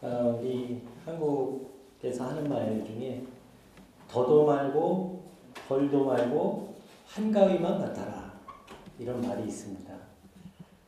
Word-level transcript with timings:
어, 0.00 0.38
우리 0.40 0.80
한국에서 1.04 2.28
하는 2.28 2.48
말 2.48 2.84
중에 2.84 3.24
더도 4.08 4.46
말고 4.46 5.22
덜도 5.66 6.04
말고 6.04 6.74
한가위만 7.06 7.78
같아라 7.80 8.32
이런 8.98 9.20
말이 9.20 9.44
있습니다. 9.44 9.92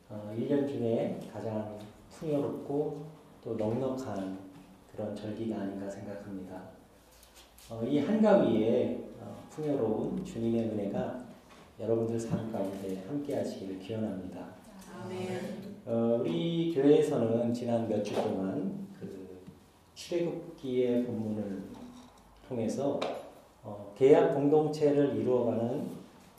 어, 0.09 0.35
1년 0.37 0.67
중에 0.67 1.19
가장 1.31 1.77
풍요롭고 2.09 3.05
또 3.43 3.55
넉넉한 3.55 4.39
그런 4.91 5.15
절기가 5.15 5.59
아닌가 5.59 5.89
생각합니다. 5.89 6.61
어, 7.69 7.83
이 7.83 7.99
한가위에 7.99 9.09
어, 9.19 9.43
풍요로운 9.49 10.23
주님의 10.23 10.69
은혜가 10.69 11.21
여러분들 11.79 12.19
삶 12.19 12.51
가운데 12.51 13.03
함께 13.07 13.35
하시기를 13.35 13.79
기원합니다. 13.79 14.47
아멘. 15.03 15.70
어, 15.85 16.17
우리 16.19 16.73
교회에서는 16.73 17.53
지난 17.53 17.87
몇 17.87 18.03
주 18.03 18.13
동안 18.13 18.87
그 18.99 19.41
출애굽기의 19.95 21.05
본문을 21.05 21.63
통해서 22.47 22.99
어, 23.63 23.93
계약 23.97 24.33
공동체를 24.33 25.15
이루어가는 25.17 25.87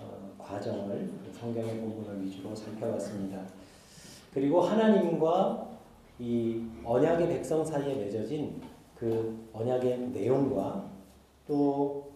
어, 0.00 0.34
과정을 0.38 1.10
그 1.24 1.32
성경의 1.32 1.80
본문을 1.80 2.24
위주로 2.24 2.54
살펴봤습니다. 2.54 3.42
그리고 4.32 4.60
하나님과 4.60 5.68
이 6.18 6.64
언약의 6.84 7.28
백성 7.28 7.64
사이에 7.64 7.94
맺어진 7.96 8.60
그 8.96 9.48
언약의 9.52 10.10
내용과 10.10 10.90
또 11.46 12.12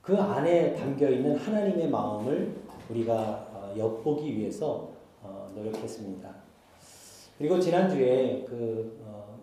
그 0.00 0.16
안에 0.16 0.74
담겨 0.74 1.08
있는 1.10 1.36
하나님의 1.36 1.88
마음을 1.90 2.56
우리가 2.88 3.14
어, 3.52 3.74
엿보기 3.76 4.34
위해서 4.36 4.88
어, 5.22 5.50
노력했습니다. 5.54 6.39
그리고 7.40 7.58
지난주에 7.58 8.44
그 8.46 9.00
어, 9.02 9.40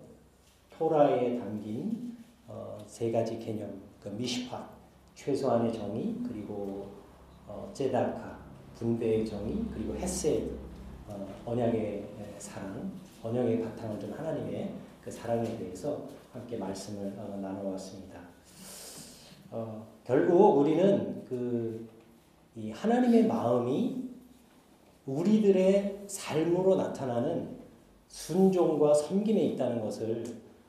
토라에 0.69 1.39
담긴 1.39 2.15
어, 2.47 2.77
세 2.85 3.11
가지 3.11 3.39
개념, 3.39 3.81
그 3.99 4.09
미시파, 4.09 4.69
최소한의 5.15 5.73
정의, 5.73 6.15
그리고 6.27 6.91
어, 7.47 7.71
제다카, 7.73 8.37
분배의 8.75 9.25
정의, 9.25 9.65
그리고 9.73 9.95
헤세, 9.95 10.47
어, 11.07 11.27
언약의 11.43 12.07
사랑, 12.37 12.91
언약의 13.23 13.63
바탕을 13.63 13.97
둔 13.97 14.13
하나님의 14.13 14.75
그 15.03 15.09
사랑에 15.09 15.57
대해서 15.57 16.03
함께 16.31 16.55
말씀을 16.55 17.15
어, 17.17 17.39
나눠왔습니다. 17.41 18.19
어, 19.49 19.87
결국 20.03 20.59
우리는 20.59 21.25
그이 21.25 22.69
하나님의 22.69 23.25
마음이 23.25 24.07
우리들의 25.07 26.03
삶으로 26.05 26.75
나타나는 26.75 27.56
순종과 28.07 28.93
섬김에 28.93 29.41
있다는 29.47 29.81
것을 29.81 30.23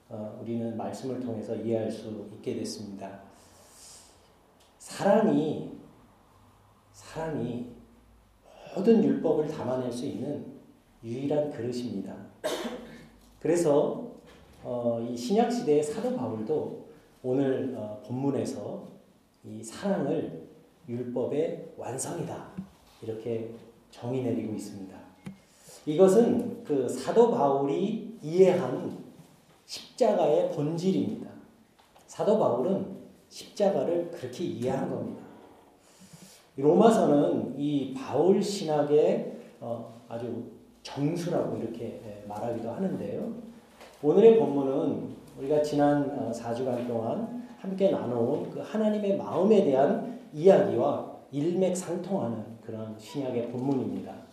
어, 0.09 0.39
우리는 0.41 0.77
말씀을 0.77 1.21
통해서 1.21 1.55
이해할 1.55 1.91
수 1.91 2.29
있게 2.35 2.55
됐습니다. 2.57 3.21
사랑이 4.79 5.73
사랑이 6.93 7.67
모든 8.75 9.03
율법을 9.03 9.49
담아낼 9.49 9.93
수 9.93 10.07
있는 10.07 10.59
유일한 11.03 11.51
그릇입니다. 11.51 12.15
그래서 13.41 14.13
어, 14.63 15.07
이 15.09 15.17
신약 15.17 15.53
시대의 15.53 15.83
사도 15.83 16.17
바울도 16.17 16.89
오늘 17.23 17.75
어, 17.77 18.03
본문에서 18.07 18.87
이 19.45 19.63
사랑을 19.63 20.49
율법의 20.89 21.75
완성이다 21.77 22.53
이렇게 23.03 23.55
정의 23.91 24.23
내리고 24.23 24.55
있습니다. 24.55 24.98
이것은 25.89 26.65
그 26.65 26.87
사도 26.87 27.31
바울이 27.31 28.19
이해한 28.23 28.99
십자가의 29.65 30.51
본질입니다. 30.51 31.31
사도 32.07 32.39
바울은 32.39 32.99
십자가를 33.31 34.11
그렇게 34.11 34.45
이해한 34.45 34.91
겁니다. 34.91 35.23
로마서는 36.57 37.59
이 37.59 37.95
바울 37.95 38.43
신학의 38.43 39.39
어, 39.61 40.03
아주 40.09 40.45
정수라고 40.83 41.57
이렇게 41.57 42.23
말하기도 42.29 42.71
하는데요. 42.71 43.33
오늘의 44.03 44.39
본문은 44.39 45.17
우리가 45.39 45.63
지난 45.63 46.31
4주간 46.33 46.87
동안 46.87 47.49
함께 47.59 47.91
나눠온 47.91 48.51
그 48.51 48.61
하나님의 48.61 49.17
마음에 49.17 49.65
대한 49.65 50.21
이야기와 50.35 51.17
일맥상통하는 51.33 52.59
그런 52.61 52.95
신약의 52.99 53.51
본문입니다. 53.53 54.28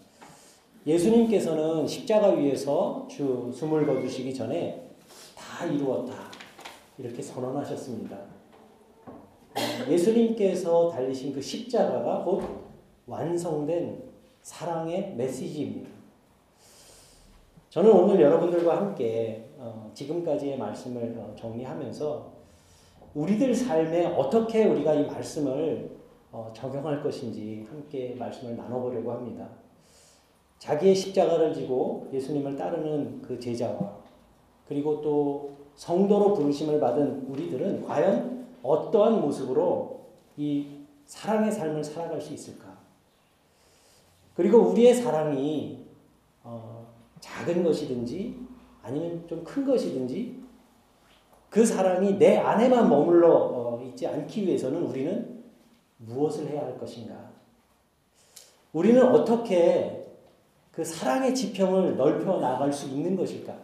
예수님께서는 0.86 1.88
십자가 1.88 2.30
위에서 2.30 3.08
주 3.10 3.52
숨을 3.54 3.86
거두시기 3.88 4.34
전에 4.34 4.92
다 5.36 5.66
이루었다. 5.66 6.14
이렇게 6.98 7.22
선언하셨습니다. 7.22 8.18
예수님께서 9.90 10.90
달리신 10.90 11.34
그 11.34 11.42
십자가가 11.42 12.24
곧 12.24 12.44
완성된 13.08 14.04
사랑의 14.42 15.16
메시지입니다. 15.16 15.90
저는 17.70 17.92
오늘 17.92 18.22
여러분들과 18.22 18.78
함께 18.78 19.50
지금까지의 19.94 20.58
말씀을 20.58 21.16
어, 21.18 21.34
정리하면서 21.36 22.34
우리들 23.14 23.54
삶에 23.56 24.06
어떻게 24.06 24.66
우리가 24.66 24.94
이 24.94 25.08
말씀을 25.08 25.98
어, 26.32 26.52
적용할 26.54 27.02
것인지 27.02 27.66
함께 27.70 28.16
말씀을 28.18 28.56
나눠보려고 28.56 29.12
합니다. 29.12 29.50
자기의 30.66 30.96
십자가를 30.96 31.54
지고 31.54 32.10
예수님을 32.12 32.56
따르는 32.56 33.22
그 33.22 33.40
제자와 33.40 34.00
그리고 34.68 35.00
또 35.00 35.58
성도로 35.76 36.34
부르심을 36.34 36.80
받은 36.80 37.28
우리들은 37.28 37.86
과연 37.86 38.48
어떠한 38.64 39.22
모습으로 39.22 40.06
이 40.38 40.80
사랑의 41.06 41.52
삶을 41.52 41.84
살아갈 41.84 42.20
수 42.20 42.34
있을까? 42.34 42.76
그리고 44.34 44.58
우리의 44.70 44.96
사랑이 44.96 45.86
어, 46.44 46.88
작은 47.20 47.64
것이든지 47.64 48.36
아니면 48.82 49.24
좀 49.28 49.44
큰 49.44 49.66
것이든지 49.68 50.44
그 51.52 51.64
사랑이 51.64 52.18
내 52.18 52.38
안에만 52.38 52.90
머물러 52.90 53.32
어, 53.32 53.84
있지 53.86 54.08
않기 54.08 54.48
위해서는 54.48 54.82
우리는 54.82 55.44
무엇을 55.98 56.48
해야 56.48 56.64
할 56.64 56.80
것인가? 56.80 57.30
우리는 58.74 59.02
어떻게 59.04 60.05
그 60.76 60.84
사랑의 60.84 61.34
지평을 61.34 61.96
넓혀 61.96 62.38
나갈 62.38 62.72
수 62.72 62.90
있는 62.90 63.16
것일까? 63.16 63.56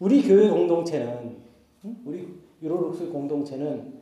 우리 0.00 0.26
교회 0.26 0.50
공동체는 0.50 1.36
우리 2.04 2.36
유로룩스 2.60 3.10
공동체는 3.10 4.00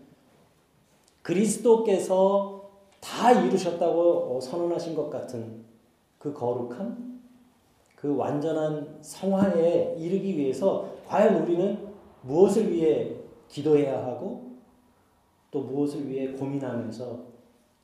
그리스도께서 1.20 2.70
다 3.00 3.32
이루셨다고 3.32 4.37
어, 4.37 4.41
선언하신 4.41 4.94
것 4.94 5.10
같은 5.10 5.65
그 6.19 6.32
거룩함, 6.32 7.20
그 7.94 8.16
완전한 8.16 8.99
성화에 9.03 9.97
이르기 9.99 10.38
위해서 10.38 10.94
과연 11.06 11.43
우리는 11.43 11.88
무엇을 12.22 12.72
위해 12.72 13.16
기도해야 13.49 14.03
하고 14.06 14.56
또 15.50 15.60
무엇을 15.60 16.09
위해 16.09 16.32
고민하면서 16.32 17.19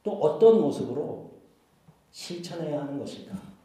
또 0.03 0.10
어떤 0.12 0.62
모습으로 0.62 1.31
실천해야 2.10 2.81
하는 2.81 2.98
것일까? 2.98 3.56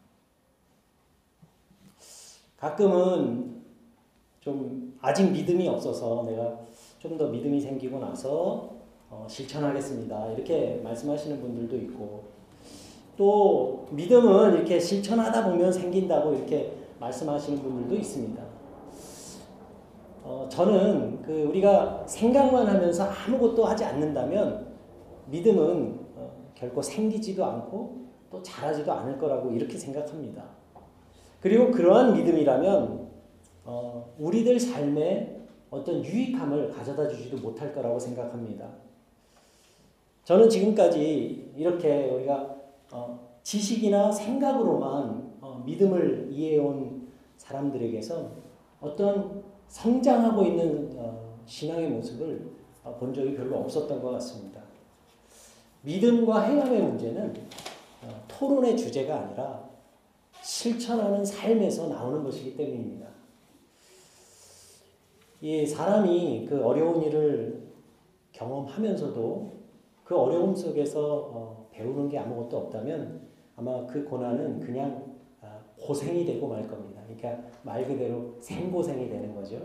가끔은 2.62 3.60
좀 4.40 4.96
아직 5.00 5.32
믿음이 5.32 5.66
없어서 5.66 6.22
내가 6.24 6.60
좀 7.00 7.18
더 7.18 7.26
믿음이 7.26 7.60
생기고 7.60 7.98
나서 7.98 8.70
어, 9.10 9.26
실천하겠습니다. 9.28 10.30
이렇게 10.30 10.80
말씀하시는 10.84 11.40
분들도 11.40 11.76
있고 11.78 12.22
또 13.16 13.88
믿음은 13.90 14.54
이렇게 14.54 14.78
실천하다 14.78 15.50
보면 15.50 15.72
생긴다고 15.72 16.34
이렇게 16.34 16.72
말씀하시는 17.00 17.60
분들도 17.60 17.96
있습니다. 17.96 18.40
어, 20.22 20.46
저는 20.48 21.20
그 21.22 21.42
우리가 21.48 22.04
생각만 22.06 22.68
하면서 22.68 23.02
아무것도 23.02 23.64
하지 23.64 23.84
않는다면 23.84 24.68
믿음은 25.26 25.98
어, 26.14 26.52
결코 26.54 26.80
생기지도 26.80 27.44
않고 27.44 28.06
또 28.30 28.40
자라지도 28.40 28.92
않을 28.92 29.18
거라고 29.18 29.50
이렇게 29.50 29.76
생각합니다. 29.76 30.51
그리고 31.42 31.72
그러한 31.72 32.14
믿음이라면 32.14 33.10
어, 33.64 34.14
우리들 34.18 34.58
삶에 34.60 35.40
어떤 35.70 36.04
유익함을 36.04 36.70
가져다 36.70 37.08
주지도 37.08 37.38
못할 37.38 37.74
거라고 37.74 37.98
생각합니다. 37.98 38.68
저는 40.24 40.48
지금까지 40.48 41.52
이렇게 41.56 42.10
우리가 42.10 42.54
어, 42.92 43.38
지식이나 43.42 44.12
생각으로만 44.12 45.32
어, 45.40 45.62
믿음을 45.66 46.28
이해해온 46.30 47.08
사람들에게서 47.36 48.30
어떤 48.80 49.42
성장하고 49.66 50.44
있는 50.44 50.90
어, 50.96 51.34
신앙의 51.46 51.88
모습을 51.88 52.52
어, 52.84 52.94
본 53.00 53.12
적이 53.12 53.34
별로 53.34 53.58
없었던 53.58 54.00
것 54.00 54.10
같습니다. 54.12 54.60
믿음과 55.80 56.42
행함의 56.42 56.82
문제는 56.82 57.34
어, 58.04 58.22
토론의 58.28 58.76
주제가 58.76 59.22
아니라 59.22 59.71
실천하는 60.42 61.24
삶에서 61.24 61.88
나오는 61.88 62.22
것이기 62.24 62.56
때문입니다. 62.56 63.06
이 65.40 65.66
사람이 65.66 66.46
그 66.48 66.64
어려운 66.64 67.02
일을 67.02 67.62
경험하면서도 68.32 69.52
그 70.04 70.16
어려움 70.16 70.54
속에서 70.54 71.30
어, 71.32 71.68
배우는 71.72 72.08
게 72.08 72.18
아무것도 72.18 72.56
없다면 72.56 73.22
아마 73.56 73.86
그 73.86 74.04
고난은 74.04 74.60
그냥 74.60 75.16
아, 75.40 75.60
고생이 75.78 76.24
되고 76.24 76.46
말 76.48 76.66
겁니다. 76.68 77.02
그러니까 77.06 77.48
말 77.62 77.86
그대로 77.86 78.36
생고생이 78.40 79.08
되는 79.08 79.34
거죠. 79.34 79.60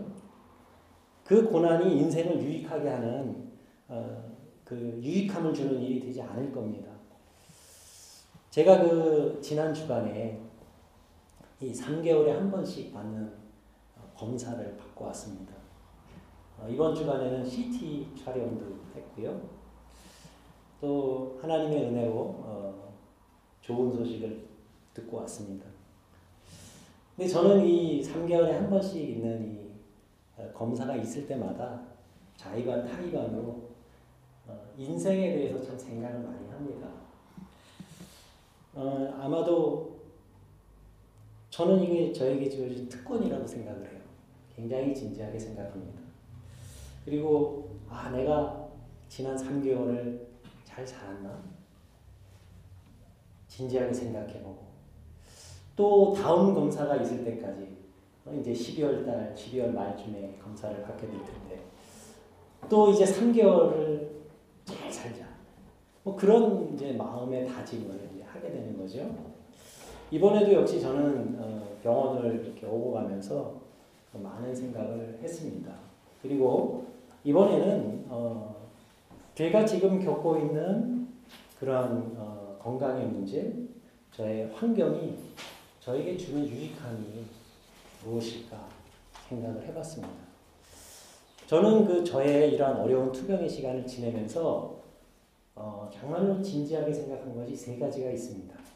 그 1.24 1.48
고난이 1.50 1.98
인생을 1.98 2.40
유익하게 2.40 2.88
하는 2.88 3.48
어, 3.88 4.24
그 4.64 4.98
유익함을 5.02 5.54
주는 5.54 5.80
일이 5.80 6.00
되지 6.00 6.22
않을 6.22 6.52
겁니다. 6.52 6.90
제가 8.50 8.82
그 8.82 9.38
지난 9.40 9.72
주간에 9.72 10.47
이 11.60 11.72
3개월에 11.72 12.28
한 12.28 12.50
번씩 12.50 12.92
받는 12.92 13.34
어, 13.96 14.12
검사를 14.16 14.76
받고 14.76 15.06
왔습니다. 15.06 15.54
어, 16.56 16.68
이번 16.68 16.94
주간에는 16.94 17.44
CT 17.44 18.14
촬영도 18.16 18.64
했고요. 18.94 19.40
또 20.80 21.36
하나님의 21.42 21.86
은혜로 21.86 22.14
어, 22.14 22.94
좋은 23.60 23.92
소식을 23.92 24.46
듣고 24.94 25.16
왔습니다. 25.18 25.66
근데 27.16 27.28
저는 27.28 27.66
이 27.66 28.02
3개월에 28.02 28.52
한 28.52 28.70
번씩 28.70 29.10
있는 29.10 29.52
이 29.52 29.68
검사가 30.54 30.94
있을 30.94 31.26
때마다 31.26 31.82
자의반 32.36 32.86
타의반으로 32.86 33.68
인생에 34.76 35.34
대해서 35.34 35.60
참 35.64 35.76
생각을 35.76 36.20
많이 36.20 36.48
합니다. 36.48 36.88
어, 38.74 39.12
아마도 39.20 39.97
저는 41.58 41.82
이게 41.82 42.12
저에게 42.12 42.48
주어진 42.48 42.88
특권이라고 42.88 43.44
생각을 43.44 43.84
해요. 43.90 44.00
굉장히 44.54 44.94
진지하게 44.94 45.36
생각합니다. 45.36 46.00
그리고 47.04 47.68
아 47.88 48.10
내가 48.10 48.68
지난 49.08 49.36
3개월을 49.36 50.20
잘 50.64 50.86
살았나? 50.86 51.42
진지하게 53.48 53.92
생각해보고 53.92 54.68
또 55.74 56.12
다음 56.12 56.54
검사가 56.54 56.94
있을 56.98 57.24
때까지 57.24 57.76
어, 58.24 58.32
이제 58.40 58.52
12월 58.52 59.04
달, 59.04 59.34
12월 59.36 59.72
말쯤에 59.72 60.38
검사를 60.40 60.80
받게 60.80 61.08
될 61.08 61.24
텐데 61.24 61.64
또 62.68 62.92
이제 62.92 63.04
3개월을 63.04 64.08
잘 64.64 64.92
살자. 64.92 65.26
뭐 66.04 66.14
그런 66.14 66.72
이제 66.72 66.92
마음의 66.92 67.48
다짐을 67.48 68.10
이제 68.14 68.22
하게 68.22 68.48
되는 68.48 68.78
거죠. 68.78 69.27
이번에도 70.10 70.52
역시 70.54 70.80
저는 70.80 71.36
어, 71.38 71.76
병원을 71.82 72.44
이렇게 72.44 72.66
오고 72.66 72.92
가면서 72.92 73.60
많은 74.12 74.54
생각을 74.54 75.18
했습니다. 75.22 75.72
그리고 76.22 76.86
이번에는 77.24 78.06
어, 78.08 78.56
제가 79.34 79.66
지금 79.66 80.02
겪고 80.02 80.38
있는 80.38 81.08
그러한 81.60 82.14
어, 82.16 82.58
건강의 82.60 83.06
문제, 83.06 83.54
저의 84.12 84.50
환경이 84.54 85.16
저에게 85.80 86.16
주는 86.16 86.46
유익함이 86.46 87.24
무엇일까 88.04 88.56
생각을 89.28 89.62
해봤습니다. 89.66 90.28
저는 91.46 91.86
그 91.86 92.04
저의 92.04 92.54
이러한 92.54 92.80
어려운 92.80 93.12
투병의 93.12 93.48
시간을 93.48 93.86
지내면서 93.86 94.78
어, 95.54 95.90
정말로 95.92 96.40
진지하게 96.40 96.92
생각한 96.92 97.34
것이 97.34 97.54
세 97.54 97.78
가지가 97.78 98.10
있습니다. 98.10 98.67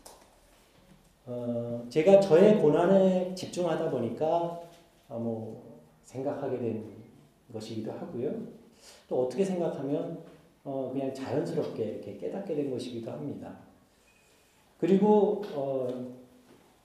어, 1.26 1.86
제가 1.88 2.20
저의 2.20 2.58
고난에 2.58 3.34
집중하다 3.34 3.90
보니까 3.90 4.60
어, 5.08 5.18
뭐 5.18 5.80
생각하게 6.02 6.58
된 6.58 6.84
것이기도 7.52 7.92
하고요. 7.92 8.32
또 9.08 9.24
어떻게 9.24 9.44
생각하면 9.44 10.18
어, 10.64 10.90
그냥 10.92 11.12
자연스럽게 11.12 11.84
이렇게 11.84 12.16
깨닫게 12.16 12.54
된 12.54 12.70
것이기도 12.70 13.10
합니다. 13.10 13.56
그리고 14.78 15.42
어, 15.54 15.88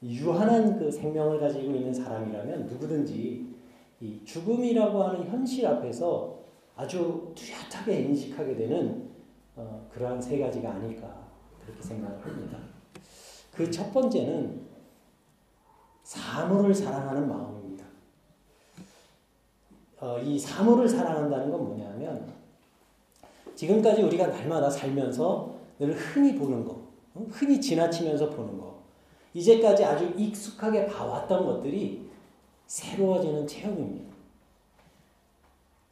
유한한 0.03 0.77
그 0.77 0.91
생명을 0.91 1.39
가지고 1.39 1.71
있는 1.71 1.91
사람이라면 1.91 2.67
누구든지 2.67 3.55
이 3.99 4.23
죽음이라고 4.23 5.03
하는 5.03 5.27
현실 5.27 5.65
앞에서 5.65 6.37
아주 6.75 7.33
뚜렷하게 7.35 8.01
인식하게 8.01 8.55
되는 8.55 9.09
어, 9.55 9.87
그러한 9.91 10.21
세 10.21 10.37
가지가 10.37 10.75
아닐까 10.75 11.27
그렇게 11.65 11.81
생각을 11.81 12.23
합니다. 12.23 12.76
그 13.57 13.71
첫 13.71 13.91
번째는 13.91 14.67
사물을 16.03 16.73
사랑하는 16.75 17.27
마음입니다. 17.27 17.83
어, 19.99 20.19
이 20.19 20.37
사물을 20.37 20.87
사랑한다는 20.87 21.49
건 21.51 21.65
뭐냐면 21.65 22.31
지금까지 23.55 24.03
우리가 24.03 24.27
날마다 24.27 24.69
살면서 24.69 25.55
늘 25.79 25.91
흔히 25.93 26.37
보는 26.37 26.63
거, 26.63 26.79
흔히 27.31 27.59
지나치면서 27.59 28.29
보는 28.29 28.59
거, 28.59 28.83
이제까지 29.33 29.83
아주 29.83 30.05
익숙하게 30.15 30.85
봐왔던 30.85 31.45
것들이 31.45 32.07
새로워지는 32.67 33.47
체험입니다. 33.47 34.15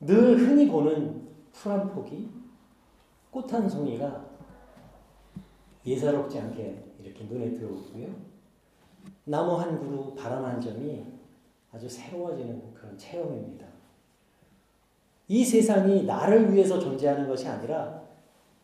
늘 0.01 0.37
흔히 0.37 0.67
보는 0.67 1.25
풀 1.51 1.71
한 1.71 1.89
포기, 1.89 2.29
꽃 3.31 3.51
한 3.51 3.67
송이가 3.67 4.23
예사롭지 5.85 6.39
않게 6.39 6.84
이렇게 7.05 7.23
눈에 7.25 7.51
들어오고요. 7.53 8.07
나무 9.25 9.55
한 9.55 9.79
그루, 9.79 10.15
바람 10.15 10.43
한 10.43 10.59
점이 10.59 11.05
아주 11.71 11.87
새로워지는 11.87 12.73
그런 12.73 12.97
체험입니다. 12.97 13.65
이 15.27 15.43
세상이 15.43 16.03
나를 16.03 16.53
위해서 16.53 16.79
존재하는 16.79 17.27
것이 17.27 17.47
아니라 17.47 18.03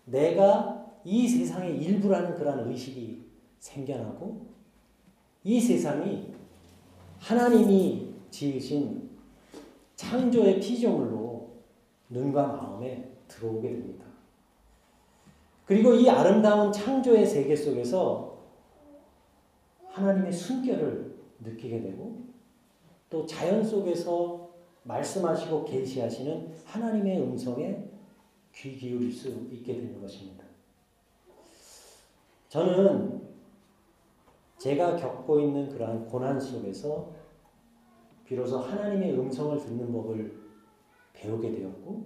내가 0.06 0.86
이 1.04 1.28
세상의 1.28 1.78
일부라는 1.82 2.36
그런 2.36 2.68
의식이 2.70 3.26
생겨나고 3.60 4.46
이 5.44 5.60
세상이 5.60 6.34
하나님이 7.20 8.14
지으신 8.30 9.10
창조의 9.96 10.60
피조물로 10.60 11.50
눈과 12.10 12.48
마음에 12.48 13.12
들어오게 13.28 13.70
됩니다. 13.70 14.06
그리고 15.66 15.94
이 15.94 16.10
아름다운 16.10 16.72
창조의 16.72 17.26
세계 17.26 17.56
속에서 17.56 18.31
하나님의 19.92 20.32
순결을 20.32 21.16
느끼게 21.42 21.82
되고 21.82 22.26
또 23.10 23.26
자연 23.26 23.64
속에서 23.64 24.50
말씀하시고 24.84 25.66
계시하시는 25.66 26.56
하나님의 26.66 27.22
음성에 27.22 27.84
귀 28.54 28.76
기울일 28.78 29.12
수 29.12 29.30
있게 29.52 29.76
되는 29.76 30.02
것입니다. 30.02 30.44
저는 32.50 33.22
제가 34.58 34.96
겪고 34.96 35.40
있는 35.40 35.70
그러한 35.70 36.08
고난 36.08 36.40
속에서 36.40 37.12
비로소 38.26 38.60
하나님의 38.60 39.18
음성을 39.18 39.58
듣는 39.58 39.92
법을 39.92 40.40
배우게 41.14 41.52
되었고 41.52 42.06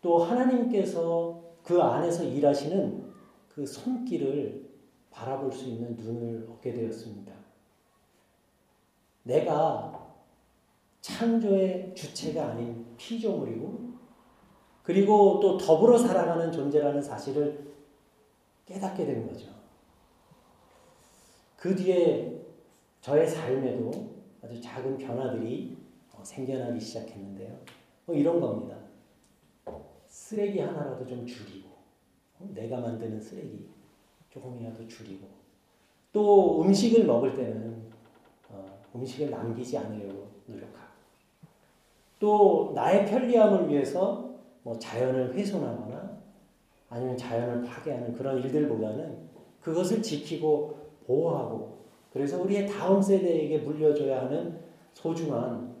또 0.00 0.18
하나님께서 0.18 1.40
그 1.62 1.80
안에서 1.80 2.24
일하시는 2.24 3.12
그 3.48 3.64
손길을 3.64 4.71
바라볼 5.12 5.52
수 5.52 5.68
있는 5.68 5.94
눈을 5.96 6.48
얻게 6.50 6.72
되었습니다. 6.72 7.32
내가 9.24 10.02
창조의 11.00 11.94
주체가 11.94 12.50
아닌 12.50 12.94
피조물이고 12.96 13.92
그리고 14.82 15.38
또 15.40 15.56
더불어 15.56 15.96
살아가는 15.96 16.50
존재라는 16.50 17.00
사실을 17.00 17.72
깨닫게 18.66 19.04
된 19.04 19.26
거죠. 19.26 19.50
그 21.56 21.76
뒤에 21.76 22.42
저의 23.00 23.28
삶에도 23.28 23.90
아주 24.42 24.60
작은 24.60 24.98
변화들이 24.98 25.76
어, 26.12 26.22
생겨나기 26.24 26.80
시작했는데요. 26.80 27.60
뭐 28.06 28.16
이런 28.16 28.40
겁니다. 28.40 28.76
쓰레기 30.06 30.60
하나라도 30.60 31.06
좀 31.06 31.24
줄이고, 31.24 31.68
어, 32.38 32.50
내가 32.52 32.80
만드는 32.80 33.20
쓰레기 33.20 33.68
조금이라도 34.32 34.86
줄이고, 34.88 35.26
또 36.12 36.62
음식을 36.62 37.04
먹을 37.04 37.34
때는 37.34 37.82
어, 38.48 38.64
음식을 38.94 39.30
남기지 39.30 39.78
않으려고 39.78 40.28
노력하고, 40.46 40.92
또 42.18 42.72
나의 42.74 43.06
편리함을 43.06 43.68
위해서 43.68 44.32
뭐 44.62 44.78
자연을 44.78 45.34
훼손하거나 45.34 46.22
아니면 46.88 47.16
자연을 47.16 47.62
파괴하는 47.62 48.12
그런 48.12 48.38
일들보다는 48.38 49.30
그것을 49.60 50.02
지키고 50.02 50.76
보호하고 51.06 51.78
그래서 52.12 52.40
우리의 52.42 52.66
다음 52.66 53.00
세대에게 53.00 53.58
물려줘야 53.58 54.22
하는 54.22 54.60
소중한 54.92 55.74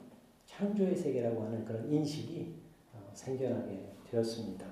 창조의 0.46 0.96
세계라고 0.96 1.42
하는 1.42 1.64
그런 1.64 1.90
인식이 1.92 2.54
어, 2.94 3.10
생겨나게 3.12 3.92
되었습니다. 4.10 4.71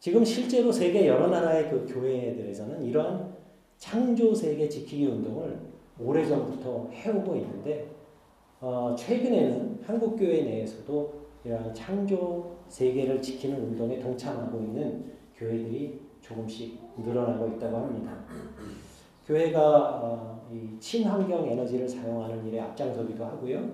지금 0.00 0.24
실제로 0.24 0.72
세계 0.72 1.06
여러 1.06 1.28
나라의 1.28 1.68
그 1.68 1.86
교회들에서는 1.86 2.82
이러한 2.86 3.34
창조 3.76 4.34
세계 4.34 4.66
지키기 4.66 5.06
운동을 5.06 5.60
오래전부터 5.98 6.88
해오고 6.90 7.36
있는데 7.36 7.86
어, 8.60 8.94
최근에는 8.98 9.80
한국 9.86 10.16
교회 10.16 10.40
내에서도 10.42 11.20
이러한 11.44 11.74
창조 11.74 12.56
세계를 12.68 13.20
지키는 13.20 13.60
운동에 13.60 14.00
동참하고 14.00 14.58
있는 14.60 15.04
교회들이 15.34 16.00
조금씩 16.22 16.78
늘어나고 16.96 17.48
있다고 17.48 17.76
합니다. 17.76 18.24
교회가 19.26 20.00
어, 20.02 20.48
이 20.50 20.80
친환경 20.80 21.46
에너지를 21.46 21.86
사용하는 21.86 22.46
일에 22.46 22.58
앞장서기도 22.58 23.22
하고요. 23.22 23.70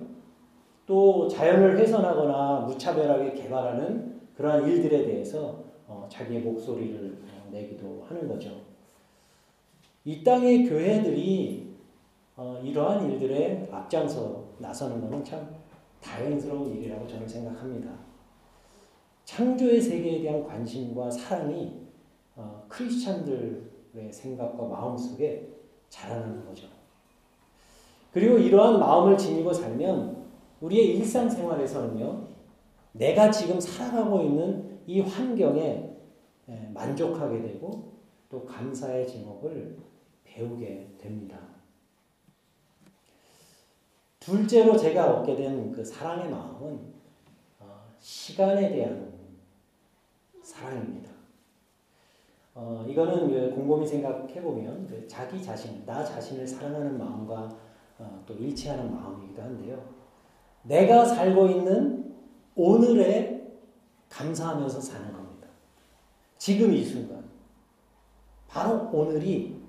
또 0.85 1.27
자연을 1.29 1.77
훼손하거나 1.77 2.65
무차별하게 2.67 3.31
개발하는 3.33 4.19
그러한 4.35 4.67
일들에 4.67 5.05
대해서 5.05 5.66
어, 6.07 6.09
자기의 6.09 6.41
목소리를 6.41 7.17
내기도 7.51 8.05
하는 8.07 8.27
거죠. 8.27 8.61
이 10.05 10.23
땅의 10.23 10.69
교회들이 10.69 11.75
어, 12.35 12.59
이러한 12.63 13.11
일들에 13.11 13.67
앞장서 13.71 14.45
나서는 14.59 15.01
것은 15.01 15.23
참 15.23 15.55
다행스러운 16.01 16.75
일이라고 16.75 17.05
저는 17.07 17.27
생각합니다. 17.27 17.91
창조의 19.25 19.81
세계에 19.81 20.21
대한 20.21 20.43
관심과 20.43 21.11
사랑이 21.11 21.87
어, 22.35 22.63
크리스찬들의 22.69 24.11
생각과 24.11 24.63
마음 24.65 24.97
속에 24.97 25.49
자라나는 25.89 26.45
거죠. 26.45 26.67
그리고 28.13 28.37
이러한 28.37 28.79
마음을 28.79 29.17
지니고 29.17 29.51
살면 29.51 30.25
우리의 30.61 30.97
일상생활에서는요, 30.97 32.27
내가 32.93 33.29
지금 33.29 33.59
살아가고 33.59 34.21
있는 34.21 34.79
이 34.87 35.01
환경에 35.01 35.61
예, 35.61 35.86
만족하게 36.73 37.41
되고 37.41 37.97
또 38.29 38.45
감사의 38.45 39.07
제목을 39.07 39.77
배우게 40.23 40.95
됩니다. 40.97 41.39
둘째로 44.19 44.77
제가 44.77 45.19
얻게 45.19 45.35
된 45.35 45.71
그 45.77 45.85
사랑의 45.85 46.27
마음은 46.29 46.79
어, 47.59 47.83
시간에 47.99 48.69
대한 48.69 49.13
사랑입니다. 50.41 51.11
어, 52.55 52.83
이거는 52.89 53.53
곰곰이 53.53 53.85
생각해 53.85 54.41
보면 54.41 54.87
그 54.87 55.07
자기 55.07 55.41
자신, 55.43 55.85
나 55.85 56.03
자신을 56.03 56.47
사랑하는 56.47 56.97
마음과 56.97 57.55
어, 57.99 58.23
또 58.25 58.33
일치하는 58.33 58.91
마음이기도 58.91 59.39
한데요. 59.39 59.87
내가 60.63 61.05
살고 61.05 61.47
있는 61.47 62.15
오늘에 62.55 63.55
감사하면서 64.09 64.81
사는 64.81 65.13
겁니다. 65.13 65.26
지금 66.37 66.73
이 66.73 66.83
순간. 66.83 67.25
바로 68.47 68.89
오늘이 68.91 69.61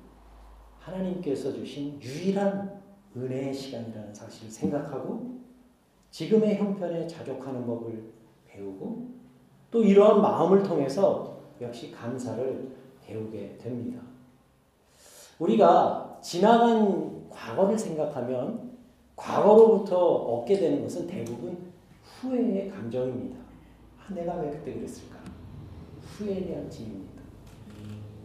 하나님께서 0.78 1.52
주신 1.52 2.00
유일한 2.00 2.80
은혜의 3.16 3.52
시간이라는 3.52 4.14
사실을 4.14 4.50
생각하고 4.50 5.38
지금의 6.10 6.56
형편에 6.56 7.06
자족하는 7.06 7.66
법을 7.66 8.12
배우고 8.46 9.08
또 9.70 9.82
이러한 9.82 10.22
마음을 10.22 10.62
통해서 10.62 11.40
역시 11.60 11.90
감사를 11.90 12.76
배우게 13.04 13.58
됩니다. 13.58 14.00
우리가 15.38 16.18
지나간 16.22 17.28
과거를 17.28 17.78
생각하면 17.78 18.78
과거로부터 19.16 19.98
얻게 19.98 20.58
되는 20.58 20.82
것은 20.82 21.06
대부분 21.06 21.72
후회의 22.02 22.70
감정입니다. 22.70 23.38
아, 24.00 24.14
내가 24.14 24.36
왜 24.36 24.50
그때 24.50 24.74
그랬을까? 24.74 25.18
후회에 26.18 26.46
대한 26.46 26.68
짐입니다. 26.68 27.22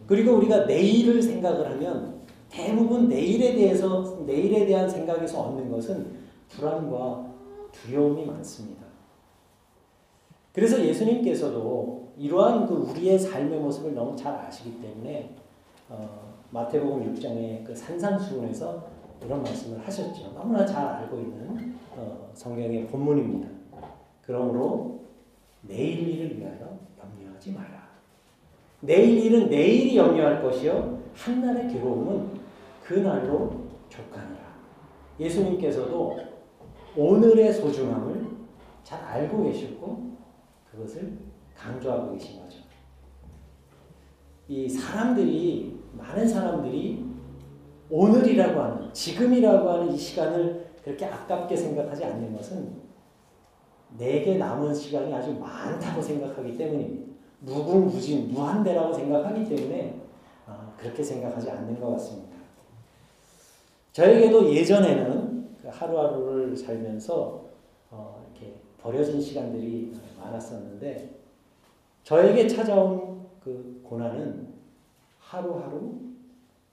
그리고 0.06 0.32
우리가 0.32 0.66
내일을 0.66 1.22
생각을 1.22 1.70
하면 1.72 2.20
대부분 2.50 3.08
내일에 3.08 3.54
대해서 3.54 4.22
내일에 4.26 4.66
대한 4.66 4.88
생각에서 4.88 5.40
얻는 5.42 5.70
것은 5.70 6.18
불안과 6.48 7.32
두려움이 7.72 8.24
많습니다. 8.26 8.84
그래서 10.52 10.84
예수님께서도 10.84 12.12
이러한 12.16 12.66
그 12.66 12.74
우리의 12.74 13.18
삶의 13.18 13.58
모습을 13.58 13.94
너무 13.94 14.14
잘 14.14 14.34
아시기 14.34 14.80
때문에 14.80 15.34
어, 15.88 16.34
마태복음 16.50 17.12
6장의 17.12 17.64
그 17.64 17.74
산상수훈에서 17.74 18.86
이런 19.24 19.42
말씀을 19.42 19.84
하셨죠. 19.84 20.32
너무나 20.34 20.64
잘 20.64 20.86
알고 20.86 21.18
있는 21.18 21.76
어, 21.96 22.30
성경의 22.34 22.86
본문입니다. 22.86 23.48
그러므로 24.22 25.00
내일 25.62 26.08
일을 26.08 26.38
위하여 26.38 26.78
염려하지 26.98 27.52
마라. 27.52 27.83
내일 28.84 29.24
일은 29.24 29.48
내일이 29.48 29.96
염려할 29.96 30.42
것이요 30.42 31.02
한날의 31.14 31.72
괴로움은 31.72 32.40
그날로 32.82 33.64
족하니라. 33.88 34.44
예수님께서도 35.18 36.18
오늘의 36.96 37.52
소중함을 37.52 38.26
잘 38.82 39.02
알고 39.02 39.44
계셨고 39.44 40.16
그것을 40.70 41.12
강조하고 41.56 42.12
계신 42.12 42.40
거죠. 42.40 42.58
이 44.48 44.68
사람들이 44.68 45.80
많은 45.92 46.28
사람들이 46.28 47.04
오늘이라고 47.88 48.60
하는 48.60 48.92
지금이라고 48.92 49.70
하는 49.70 49.92
이 49.92 49.96
시간을 49.96 50.72
그렇게 50.82 51.06
아깝게 51.06 51.56
생각하지 51.56 52.04
않는 52.04 52.36
것은 52.36 52.84
내게 53.96 54.36
남은 54.36 54.74
시간이 54.74 55.14
아주 55.14 55.32
많다고 55.38 56.02
생각하기 56.02 56.58
때문입니다. 56.58 57.13
무궁무진 57.44 58.32
무한대라고 58.32 58.92
생각하기 58.94 59.48
때문에 59.48 60.00
아, 60.46 60.72
그렇게 60.76 61.02
생각하지 61.02 61.50
않는 61.50 61.80
것 61.80 61.90
같습니다. 61.92 62.34
저에게도 63.92 64.52
예전에는 64.52 65.48
그 65.62 65.68
하루하루를 65.68 66.56
살면서 66.56 67.44
어, 67.90 68.26
이렇게 68.30 68.54
버려진 68.78 69.20
시간들이 69.20 69.94
많았었는데 70.18 71.10
저에게 72.02 72.48
찾아온 72.48 73.26
그 73.42 73.80
고난은 73.84 74.48
하루하루 75.18 75.94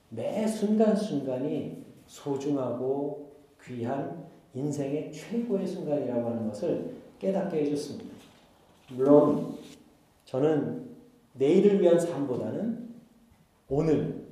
매 0.08 0.46
순간순간이 0.46 1.84
소중하고 2.06 3.32
귀한 3.64 4.26
인생의 4.54 5.12
최고의 5.12 5.66
순간이라고 5.66 6.28
하는 6.28 6.48
것을 6.48 6.96
깨닫게 7.18 7.62
해줬습니다. 7.62 8.12
물론 8.90 9.56
저는 10.32 10.88
내일을 11.34 11.82
위한 11.82 12.00
삶보다는 12.00 12.88
오늘, 13.68 14.26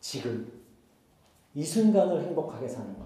지금, 0.00 0.50
이 1.52 1.62
순간을 1.62 2.22
행복하게 2.22 2.66
사는 2.66 2.98
것. 2.98 3.04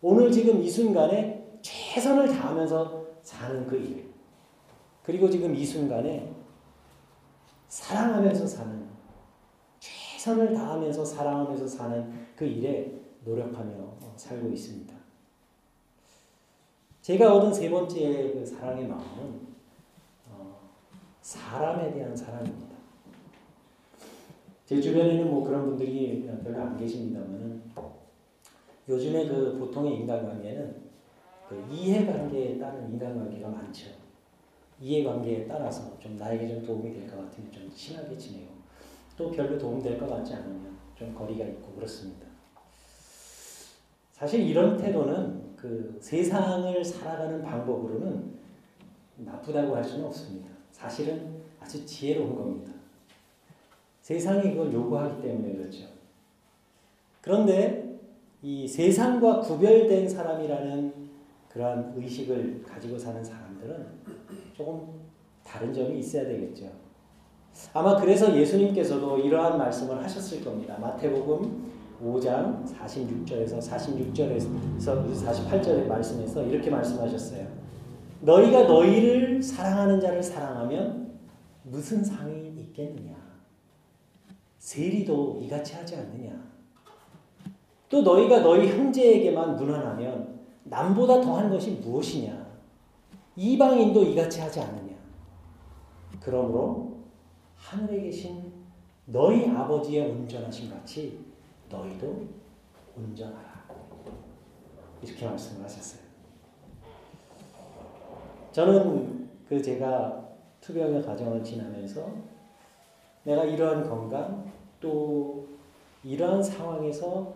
오늘 0.00 0.32
지금 0.32 0.62
이 0.62 0.70
순간에 0.70 1.58
최선을 1.60 2.28
다하면서 2.28 3.06
사는 3.20 3.66
그 3.66 3.76
일. 3.76 4.10
그리고 5.02 5.28
지금 5.28 5.54
이 5.54 5.66
순간에 5.66 6.34
사랑하면서 7.68 8.46
사는, 8.46 8.88
최선을 9.80 10.54
다하면서 10.54 11.04
사랑하면서 11.04 11.66
사는 11.66 12.26
그 12.34 12.46
일에 12.46 13.02
노력하며 13.22 13.98
살고 14.16 14.48
있습니다. 14.48 14.94
제가 17.02 17.36
얻은 17.36 17.52
세 17.52 17.68
번째 17.68 18.32
그 18.32 18.46
사랑의 18.46 18.88
마음은 18.88 19.04
어, 19.04 19.53
사람에 21.24 21.90
대한 21.94 22.14
사랑입니다. 22.14 22.74
제 24.66 24.78
주변에는 24.78 25.30
뭐 25.30 25.42
그런 25.42 25.64
분들이 25.64 26.22
별로 26.44 26.60
안 26.60 26.76
계십니다만은 26.76 27.62
요즘에 28.86 29.26
그 29.26 29.56
보통의 29.58 30.00
인간관계는 30.00 30.84
그 31.48 31.66
이해관계에 31.70 32.58
따른 32.58 32.90
인간관계가 32.92 33.48
많죠. 33.48 33.86
이해관계에 34.78 35.46
따라서 35.46 35.98
좀 35.98 36.18
나에게 36.18 36.46
좀 36.46 36.62
도움이 36.62 36.92
될 36.92 37.08
것 37.08 37.16
같으면 37.16 37.50
좀 37.50 37.70
친하게 37.74 38.18
지내고 38.18 38.52
또 39.16 39.30
별로 39.30 39.56
도움될 39.56 39.98
것 39.98 40.06
같지 40.06 40.34
않으면 40.34 40.76
좀 40.94 41.14
거리가 41.14 41.46
있고 41.46 41.72
그렇습니다. 41.72 42.26
사실 44.12 44.40
이런 44.40 44.76
태도는 44.76 45.56
그 45.56 45.98
세상을 46.02 46.84
살아가는 46.84 47.42
방법으로는 47.42 48.34
나쁘다고 49.16 49.74
할 49.74 49.82
수는 49.82 50.04
없습니다. 50.04 50.53
사실은 50.84 51.40
아주 51.60 51.84
지혜로운 51.86 52.34
겁니다. 52.36 52.72
세상이 54.02 54.50
그걸 54.50 54.70
요구하기 54.70 55.22
때문에 55.22 55.54
그렇죠. 55.54 55.86
그런데 57.22 57.98
이 58.42 58.68
세상과 58.68 59.40
구별된 59.40 60.06
사람이라는 60.06 60.92
그러한 61.48 61.94
의식을 61.96 62.62
가지고 62.62 62.98
사는 62.98 63.24
사람들은 63.24 63.86
조금 64.54 65.00
다른 65.42 65.72
점이 65.72 65.98
있어야 66.00 66.26
되겠죠. 66.26 66.70
아마 67.72 67.96
그래서 67.96 68.36
예수님께서도 68.36 69.18
이러한 69.20 69.56
말씀을 69.56 70.02
하셨을 70.02 70.44
겁니다. 70.44 70.76
마태복음 70.78 71.72
5장 72.02 72.62
46절에서 72.66 73.58
46절에서 73.58 74.78
48절의 74.78 75.86
말씀에서 75.86 76.42
이렇게 76.42 76.68
말씀하셨어요. 76.68 77.63
너희가 78.24 78.62
너희를 78.62 79.42
사랑하는 79.42 80.00
자를 80.00 80.22
사랑하면 80.22 81.18
무슨 81.62 82.02
상이 82.02 82.48
있겠느냐? 82.58 83.14
세리도 84.58 85.40
이같이 85.42 85.74
하지 85.74 85.96
않느냐? 85.96 86.32
또 87.90 88.00
너희가 88.00 88.40
너희 88.40 88.68
형제에게만 88.68 89.56
무난하면 89.56 90.40
남보다 90.64 91.20
더한 91.20 91.50
것이 91.50 91.72
무엇이냐? 91.72 92.44
이방인도 93.36 94.02
이같이 94.04 94.40
하지 94.40 94.60
않느냐? 94.60 94.94
그러므로 96.20 97.04
하늘에 97.56 98.00
계신 98.00 98.52
너희 99.04 99.50
아버지의 99.50 100.10
온전하심 100.10 100.70
같이 100.70 101.26
너희도 101.68 102.26
온전하라. 102.96 103.64
이렇게 105.02 105.26
말씀을 105.26 105.64
하셨어요. 105.64 106.03
저는 108.54 109.28
그 109.48 109.60
제가 109.60 110.28
투병의 110.60 111.02
과정을 111.02 111.42
지나면서 111.42 112.08
내가 113.24 113.42
이러한 113.42 113.88
건강 113.88 114.48
또 114.80 115.48
이러한 116.04 116.40
상황에서 116.40 117.34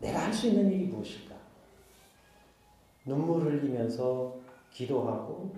내가 0.00 0.24
할 0.24 0.32
수 0.32 0.48
있는 0.48 0.68
일이 0.72 0.86
무엇일까? 0.86 1.36
눈물을 3.04 3.62
흘리면서 3.62 4.34
기도하고 4.72 5.52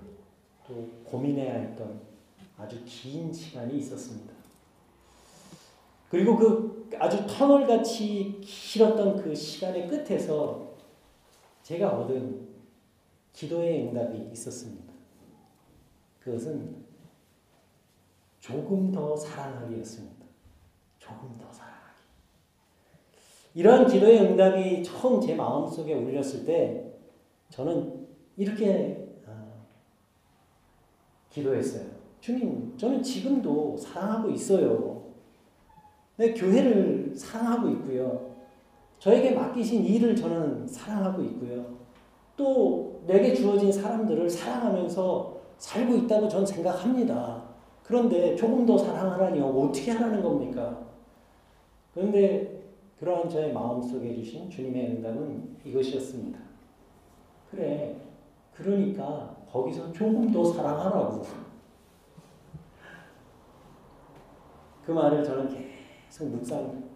또 0.67 0.87
고민해야 1.03 1.55
했던 1.55 2.03
아주 2.59 2.79
긴 2.85 3.33
시간이 3.33 3.79
있었습니다. 3.79 4.35
그리고 6.11 6.37
그 6.37 6.91
아주 6.99 7.27
터널같이 7.27 8.39
길었던 8.43 9.17
그 9.17 9.35
시간의 9.35 9.89
끝에서 9.89 10.75
제가 11.63 11.89
얻은 12.01 12.48
기도의 13.33 13.89
응답이 13.89 14.31
있었습니다. 14.33 14.93
그것은 16.21 16.85
조금 18.39 18.91
더 18.93 19.17
사랑하기였습니다. 19.17 20.27
조금 20.99 21.37
더 21.39 21.53
사랑하기. 21.53 21.79
이러한 23.55 23.87
기도의 23.87 24.21
응답이 24.23 24.83
처음 24.83 25.21
제 25.21 25.35
마음속에 25.35 25.95
울렸을 25.95 26.45
때 26.45 26.93
저는 27.51 28.07
이렇게 28.37 29.19
아, 29.27 29.53
기도했어요. 31.31 31.99
주님, 32.21 32.77
저는 32.77 33.03
지금도 33.03 33.77
사랑하고 33.77 34.31
있어요. 34.31 35.13
내 36.17 36.35
교회를 36.35 37.15
사랑하고 37.17 37.71
있고요. 37.71 38.37
저에게 38.99 39.31
맡기신 39.31 39.85
일을 39.85 40.17
저는 40.17 40.67
사랑하고 40.67 41.23
있고요. 41.23 41.79
또 42.37 42.88
내게 43.09 43.33
주어진 43.35 43.73
사람들을 43.73 44.29
사랑하면서 44.29 45.39
살고 45.57 45.95
있다고 45.97 46.29
저는 46.29 46.45
생각합니다. 46.45 47.43
그런데 47.83 48.37
조금 48.37 48.67
더 48.67 48.77
사랑하라니요. 48.77 49.47
어떻게 49.47 49.93
하라는 49.93 50.23
겁니까? 50.23 50.79
그런데 51.95 52.63
그러한 53.01 53.31
저의 53.31 53.55
마음속에 53.55 54.15
주신 54.15 54.51
주님의 54.51 54.89
응답은 54.89 55.57
이것이었습니다. 55.65 56.39
그래. 57.51 57.97
그러니까 58.55 59.35
거기서 59.51 59.91
조금 59.93 60.31
더 60.31 60.45
사랑하라고. 60.45 61.23
그 64.85 64.93
말을 64.93 65.25
저는 65.25 65.49
계속 65.49 66.29
묵상해왔고, 66.29 66.89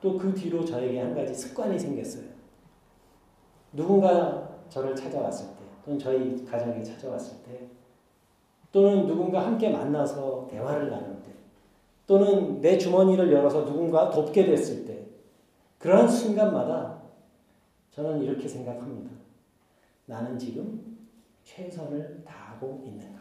또 0.00 0.16
그 0.16 0.32
뒤로 0.32 0.64
저에게 0.64 1.00
한 1.00 1.14
가지 1.14 1.34
습관이 1.34 1.76
생겼어요. 1.78 2.29
누군가 3.72 4.58
저를 4.68 4.94
찾아왔을 4.94 5.48
때, 5.56 5.62
또는 5.84 5.98
저희 5.98 6.44
가정에 6.44 6.82
찾아왔을 6.82 7.42
때, 7.44 7.68
또는 8.72 9.06
누군가 9.06 9.46
함께 9.46 9.70
만나서 9.70 10.46
대화를 10.50 10.90
나눌 10.90 11.22
때, 11.22 11.32
또는 12.06 12.60
내 12.60 12.76
주머니를 12.76 13.32
열어서 13.32 13.64
누군가 13.64 14.10
돕게 14.10 14.46
됐을 14.46 14.84
때, 14.84 15.06
그러한 15.78 16.08
순간마다 16.08 17.00
저는 17.90 18.22
이렇게 18.22 18.46
생각합니다. 18.46 19.10
나는 20.06 20.38
지금 20.38 20.98
최선을 21.44 22.22
다하고 22.24 22.82
있는가? 22.84 23.20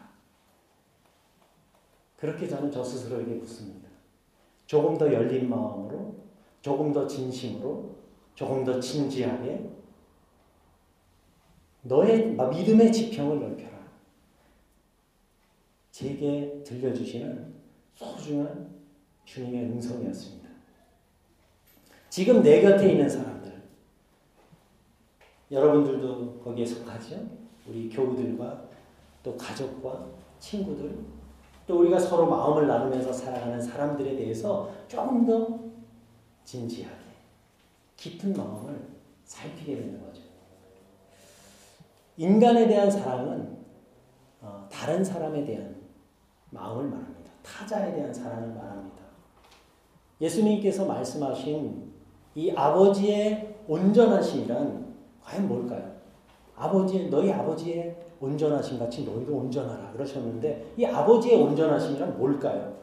그렇게 2.17 2.47
저는 2.47 2.71
저 2.71 2.83
스스로에게 2.83 3.35
묻습니다. 3.35 3.87
조금 4.65 4.97
더 4.97 5.11
열린 5.11 5.49
마음으로, 5.49 6.15
조금 6.61 6.91
더 6.91 7.07
진심으로, 7.07 7.95
조금 8.35 8.63
더 8.63 8.79
진지하게 8.79 9.78
너의 11.81 12.35
믿음의 12.35 12.91
지평을 12.91 13.39
넓혀라. 13.39 13.79
제게 15.91 16.61
들려주시는 16.65 17.53
소중한 17.93 18.69
주님의 19.25 19.63
음성이었습니다. 19.65 20.49
지금 22.09 22.41
내 22.41 22.61
곁에 22.61 22.91
있는 22.91 23.07
사람들, 23.09 23.61
여러분들도 25.51 26.39
거기에 26.39 26.65
속하죠? 26.65 27.27
우리 27.67 27.89
교우들과 27.89 28.69
또 29.21 29.37
가족과 29.37 30.07
친구들, 30.39 30.97
또 31.67 31.79
우리가 31.81 31.99
서로 31.99 32.27
마음을 32.29 32.67
나누면서 32.67 33.13
살아가는 33.13 33.61
사람들에 33.61 34.15
대해서 34.15 34.73
조금 34.87 35.25
더 35.25 35.59
진지하게, 36.43 36.95
깊은 37.95 38.33
마음을 38.33 38.87
살피게 39.25 39.75
되는 39.75 40.01
거죠. 40.01 40.08
인간에 42.19 42.67
대한 42.67 42.91
사랑은 42.91 43.57
어, 44.41 44.67
다른 44.69 45.01
사람에 45.01 45.45
대한 45.45 45.73
마음을 46.49 46.83
말합니다. 46.89 47.31
타자에 47.41 47.95
대한 47.95 48.13
사랑을 48.13 48.49
말합니다. 48.49 48.97
예수님께서 50.19 50.85
말씀하신 50.85 51.93
이 52.35 52.51
아버지의 52.51 53.63
온전하심이란 53.69 54.95
과연 55.23 55.47
뭘까요? 55.47 55.95
아버지 56.57 57.09
너희 57.09 57.31
아버지의 57.31 57.95
온전하심 58.19 58.79
같이 58.79 59.05
너희도 59.05 59.33
온전하라 59.33 59.93
그러셨는데 59.93 60.73
이 60.75 60.85
아버지의 60.85 61.41
온전하심이란 61.41 62.17
뭘까요? 62.17 62.79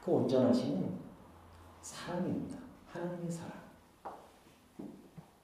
그 0.00 0.12
온전하심은 0.12 0.90
사랑입니다. 1.82 2.56
하나님의 2.86 3.32
사랑. 3.32 3.52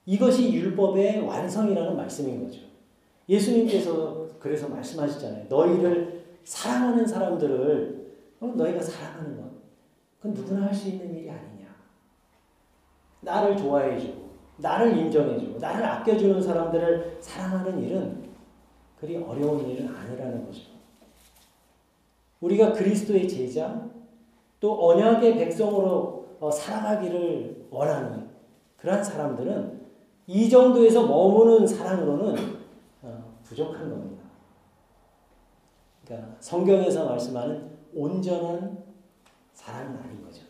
이것이 0.05 0.53
율법의 0.53 1.27
완성이라는 1.27 1.97
말씀인 1.97 2.45
거죠. 2.45 2.70
예수님께서 3.29 4.27
그래서 4.39 4.67
말씀하시잖아요. 4.69 5.45
너희를 5.49 6.25
사랑하는 6.43 7.05
사람들을 7.05 8.01
너희가 8.39 8.81
사랑하는 8.81 9.37
것. 9.37 9.51
그건 10.17 10.33
누구나 10.33 10.65
할 10.67 10.73
수 10.73 10.89
있는 10.89 11.15
일이 11.15 11.29
아니냐. 11.29 11.67
나를 13.21 13.55
좋아해주고, 13.55 14.29
나를 14.57 14.97
인정해주고, 14.97 15.59
나를 15.59 15.85
아껴주는 15.85 16.41
사람들을 16.41 17.17
사랑하는 17.21 17.83
일은 17.83 18.23
그리 18.99 19.17
어려운 19.17 19.67
일은 19.67 19.87
아니라는 19.87 20.45
거죠. 20.45 20.61
우리가 22.39 22.73
그리스도의 22.73 23.27
제자, 23.27 23.87
또 24.59 24.89
언약의 24.89 25.37
백성으로 25.37 26.37
어, 26.39 26.49
살아가기를 26.49 27.67
원하는 27.69 28.27
그러한 28.77 29.03
사람들은 29.03 29.81
이 30.25 30.49
정도에서 30.49 31.05
머무는 31.05 31.67
사랑으로는 31.67 32.60
부족한 33.51 33.89
겁니다. 33.89 34.23
그러니까 36.05 36.37
성경에서 36.39 37.05
말씀하는 37.05 37.77
온전한 37.93 38.81
사랑은 39.53 39.97
아닌 39.99 40.23
거죠. 40.23 40.45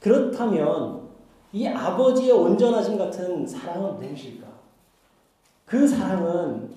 그렇다면 0.00 1.10
이 1.52 1.66
아버지의 1.66 2.32
온전하심 2.32 2.98
같은 2.98 3.46
사랑은 3.46 4.00
무엇일까? 4.00 4.48
그 5.64 5.86
사랑은 5.86 6.74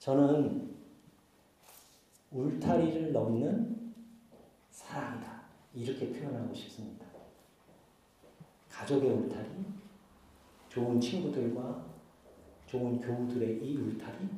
저는 0.00 0.74
울타리를 2.32 3.12
넘는 3.12 3.94
사랑이다. 4.70 5.42
이렇게 5.74 6.12
표현하고 6.12 6.52
싶습니다. 6.52 7.06
가족의 8.68 9.08
울타리, 9.08 9.46
좋은 10.68 11.00
친구들과 11.00 11.87
좋은 12.68 13.00
교우들의 13.00 13.64
이 13.64 13.76
울타리, 13.78 14.28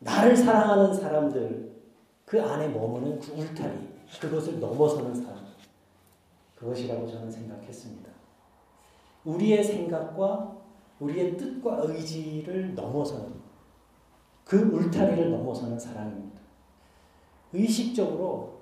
나를 0.00 0.34
사랑하는 0.36 0.92
사람들, 0.94 1.74
그 2.24 2.42
안에 2.42 2.68
머무는 2.68 3.20
그 3.20 3.32
울타리, 3.32 3.88
그것을 4.20 4.58
넘어서는 4.58 5.14
사람, 5.14 5.44
그것이라고 6.56 7.06
저는 7.06 7.30
생각했습니다. 7.30 8.10
우리의 9.24 9.62
생각과 9.62 10.56
우리의 11.00 11.36
뜻과 11.36 11.82
의지를 11.84 12.74
넘어서는 12.74 13.34
그 14.44 14.58
울타리를 14.58 15.30
넘어서는 15.30 15.78
사랑입니다. 15.78 16.40
의식적으로 17.52 18.60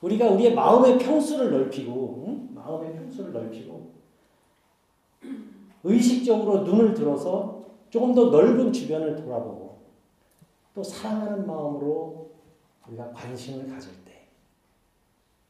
우리가 0.00 0.28
우리의 0.30 0.54
마음의 0.54 0.98
평수를 0.98 1.50
넓히고 1.50 2.24
응? 2.26 2.48
마음의 2.54 2.94
평수를 2.94 3.32
넓히고 3.32 3.92
의식적으로 5.84 6.62
눈을 6.62 6.94
들어서 6.94 7.61
조금 7.92 8.14
더 8.14 8.30
넓은 8.30 8.72
주변을 8.72 9.16
돌아보고 9.16 9.82
또 10.72 10.82
사랑하는 10.82 11.46
마음으로 11.46 12.32
우리가 12.88 13.12
관심을 13.12 13.68
가질 13.68 14.02
때 14.02 14.28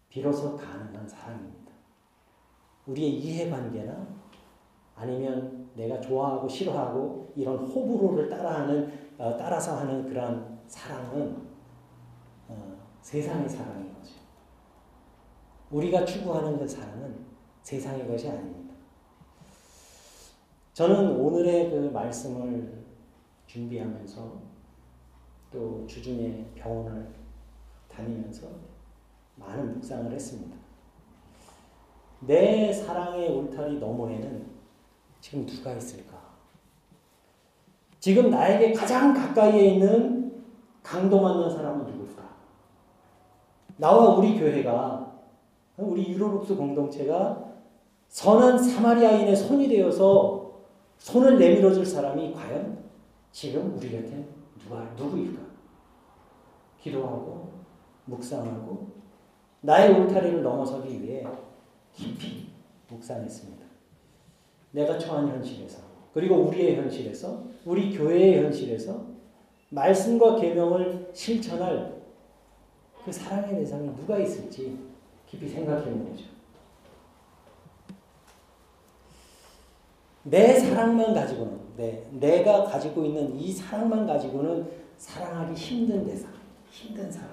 비로소 0.09 0.57
가능한 0.57 1.07
사랑입니다. 1.07 1.71
우리의 2.87 3.13
이해관계나 3.13 4.09
아니면 4.97 5.71
내가 5.77 6.01
좋아하고 6.01 6.49
싫어하고 6.49 7.33
이런 7.37 7.59
호불호를 7.59 8.29
따라하는 8.29 8.93
어, 9.19 9.37
따라서 9.37 9.77
하는 9.79 10.09
그런 10.09 10.59
사랑은 10.67 11.47
어, 12.49 12.77
세상의 13.03 13.49
사랑인 13.49 13.95
거죠. 13.95 14.15
우리가 15.71 16.05
추구하는 16.05 16.59
그 16.59 16.67
사랑은 16.67 17.25
세상의 17.63 18.09
것이 18.09 18.29
아닙니다. 18.29 18.62
저는 20.73 21.21
오늘의 21.21 21.71
그 21.71 21.77
말씀을 21.93 22.83
준비하면서 23.47 24.53
또 25.53 25.87
주중에 25.87 26.47
병원을 26.55 27.09
다니면서 27.89 28.47
많은 29.37 29.75
묵상을 29.75 30.11
했습니다. 30.11 30.57
내 32.21 32.73
사랑의 32.73 33.29
울타리 33.29 33.79
너머에는 33.79 34.47
지금 35.21 35.45
누가 35.45 35.73
있을까? 35.75 36.17
지금 38.01 38.31
나에게 38.31 38.73
가장 38.73 39.13
가까이에 39.13 39.75
있는 39.75 40.43
강도 40.83 41.21
맞는 41.21 41.51
사람은 41.51 41.87
누굴까? 41.87 42.23
나와 43.77 44.17
우리 44.17 44.39
교회가, 44.39 45.13
우리 45.77 46.13
유로룩스 46.13 46.57
공동체가 46.57 47.53
선한 48.09 48.59
사마리아인의 48.59 49.37
손이 49.37 49.69
되어서 49.69 50.42
손을 51.03 51.37
내밀어 51.37 51.73
줄 51.73 51.85
사람이 51.85 52.33
과연 52.33 52.79
지금 53.33 53.77
우리 53.77 53.91
곁에 53.91 54.25
누가, 54.57 54.85
누구일까? 54.97 55.43
기도하고, 56.81 57.51
묵상하고, 58.05 58.87
나의 59.63 59.99
울타리를 59.99 60.43
넘어서기 60.45 61.03
위해 61.03 61.27
깊이 61.93 62.51
묵상했습니다. 62.89 63.65
내가 64.71 64.97
처한 64.97 65.27
현실에서, 65.29 65.83
그리고 66.15 66.37
우리의 66.37 66.77
현실에서, 66.77 67.47
우리 67.65 67.99
교회의 67.99 68.45
현실에서 68.45 69.05
말씀과 69.71 70.37
계명을 70.37 71.11
실천할 71.13 72.01
그 73.05 73.11
사랑의 73.11 73.57
대상이 73.57 73.93
누가 73.97 74.19
있을지 74.19 74.79
깊이 75.27 75.49
생각해 75.49 75.83
보는 75.83 76.11
거죠. 76.11 76.27
내 80.25 80.55
사랑만 80.55 81.15
가지고는, 81.15 81.59
내, 81.77 82.05
내가 82.13 82.65
가지고 82.65 83.05
있는 83.05 83.35
이 83.37 83.53
사랑만 83.53 84.07
가지고는 84.07 84.69
사랑하기 84.97 85.55
힘든 85.55 86.05
대상, 86.07 86.31
힘든 86.71 87.11
사랑. 87.11 87.31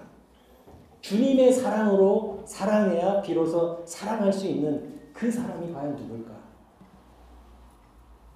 주님의 1.01 1.53
사랑으로 1.53 2.41
사랑해야 2.45 3.21
비로소 3.21 3.81
사랑할 3.85 4.31
수 4.33 4.47
있는 4.47 4.99
그 5.13 5.31
사람이 5.31 5.71
과연 5.71 5.95
누굴까? 5.95 6.33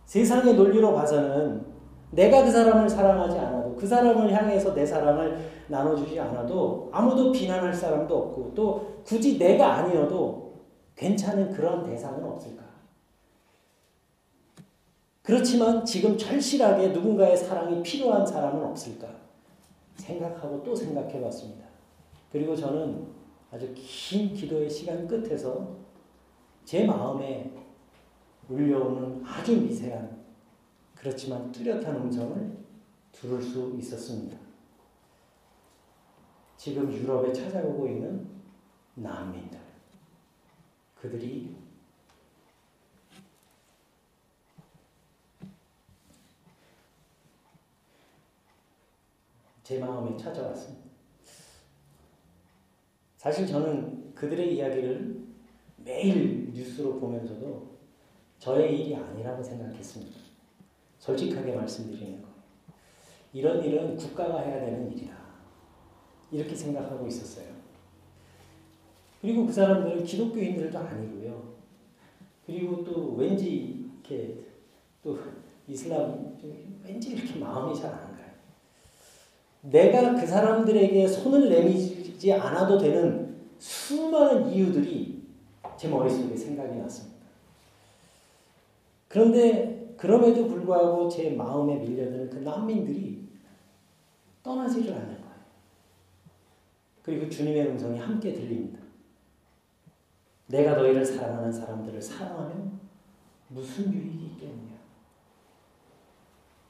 세상의 0.05 0.55
논리로 0.55 0.93
봐서는 0.93 1.65
내가 2.11 2.43
그 2.43 2.51
사람을 2.51 2.87
사랑하지 2.87 3.37
않아도 3.37 3.75
그 3.75 3.87
사람을 3.87 4.31
향해서 4.31 4.73
내 4.75 4.85
사랑을 4.85 5.49
나눠주지 5.67 6.19
않아도 6.19 6.89
아무도 6.91 7.31
비난할 7.31 7.73
사람도 7.73 8.15
없고 8.15 8.51
또 8.53 9.01
굳이 9.03 9.39
내가 9.39 9.73
아니어도 9.73 10.53
괜찮은 10.95 11.51
그런 11.51 11.83
대상은 11.83 12.23
없을까? 12.23 12.63
그렇지만 15.23 15.86
지금 15.86 16.17
절실하게 16.17 16.89
누군가의 16.89 17.38
사랑이 17.38 17.81
필요한 17.81 18.27
사람은 18.27 18.62
없을까? 18.65 19.07
생각하고 19.95 20.62
또 20.63 20.75
생각해 20.75 21.21
봤습니다. 21.21 21.65
그리고 22.31 22.55
저는 22.55 23.07
아주 23.49 23.73
긴 23.73 24.33
기도의 24.33 24.69
시간 24.69 25.07
끝에서 25.07 25.77
제 26.65 26.86
마음에 26.86 27.53
울려오는 28.49 29.23
아주 29.25 29.62
미세한 29.62 30.23
그렇지만 30.93 31.51
뚜렷한 31.51 31.95
음성을 31.95 32.57
들을 33.13 33.41
수 33.41 33.73
있었습니다. 33.77 34.38
지금 36.57 36.91
유럽에 36.91 37.31
찾아오고 37.31 37.88
있는 37.88 38.27
난민들. 38.95 39.59
그들이 40.95 41.55
제 49.63 49.80
마음에 49.80 50.15
찾아왔습니다. 50.17 50.84
사실 53.17 53.47
저는 53.47 54.13
그들의 54.13 54.56
이야기를 54.56 55.23
매일 55.78 56.52
뉴스로 56.54 56.99
보면서도 56.99 57.73
저의 58.39 58.82
일이 58.82 58.95
아니라고 58.95 59.41
생각했습니다. 59.41 60.17
솔직하게 60.99 61.54
말씀드리는 61.56 62.21
거. 62.21 62.28
이런 63.32 63.63
일은 63.63 63.95
국가가 63.95 64.41
해야 64.41 64.60
되는 64.65 64.91
일이다. 64.91 65.15
이렇게 66.32 66.54
생각하고 66.56 67.08
있었어요. 67.08 67.54
그리고 69.21 69.45
그 69.45 69.54
사람들은 69.54 70.04
기독교인들도 70.04 70.78
아니고요. 70.78 71.54
그리고 72.45 72.84
또 72.84 73.13
왠지 73.15 73.86
이렇게 74.04 74.43
또 75.02 75.17
이슬람 75.67 76.38
왠지 76.84 77.12
이렇게 77.13 77.39
마음이 77.39 77.73
잘 77.73 77.93
안 77.93 78.13
가요. 78.17 78.22
내가 79.63 80.15
그 80.15 80.28
사람들에게 80.28 81.08
손을 81.08 81.49
내밀지 81.49 82.34
않아도 82.34 82.78
되는 82.78 83.36
수많은 83.60 84.49
이유들이 84.49 85.23
제 85.78 85.88
머릿속에 85.88 86.36
생각이 86.36 86.78
났습니다. 86.78 87.13
그런데 89.08 89.93
그럼에도 89.97 90.47
불구하고 90.47 91.08
제 91.08 91.30
마음에 91.32 91.78
밀려드는 91.78 92.30
그 92.30 92.38
난민들이 92.39 93.23
떠나지를 94.41 94.93
않는 94.93 95.21
거예요. 95.21 95.34
그리고 97.04 97.30
주님의 97.30 97.67
음성이 97.67 97.99
함께 97.99 98.34
들립니다. 98.34 98.80
내가 100.47 100.73
너희를 100.73 101.06
사랑하는 101.06 101.52
사람들을 101.52 102.02
사랑하면 102.02 102.80
무슨 103.47 103.93
유익이 103.93 104.26
있겠느냐. 104.34 104.72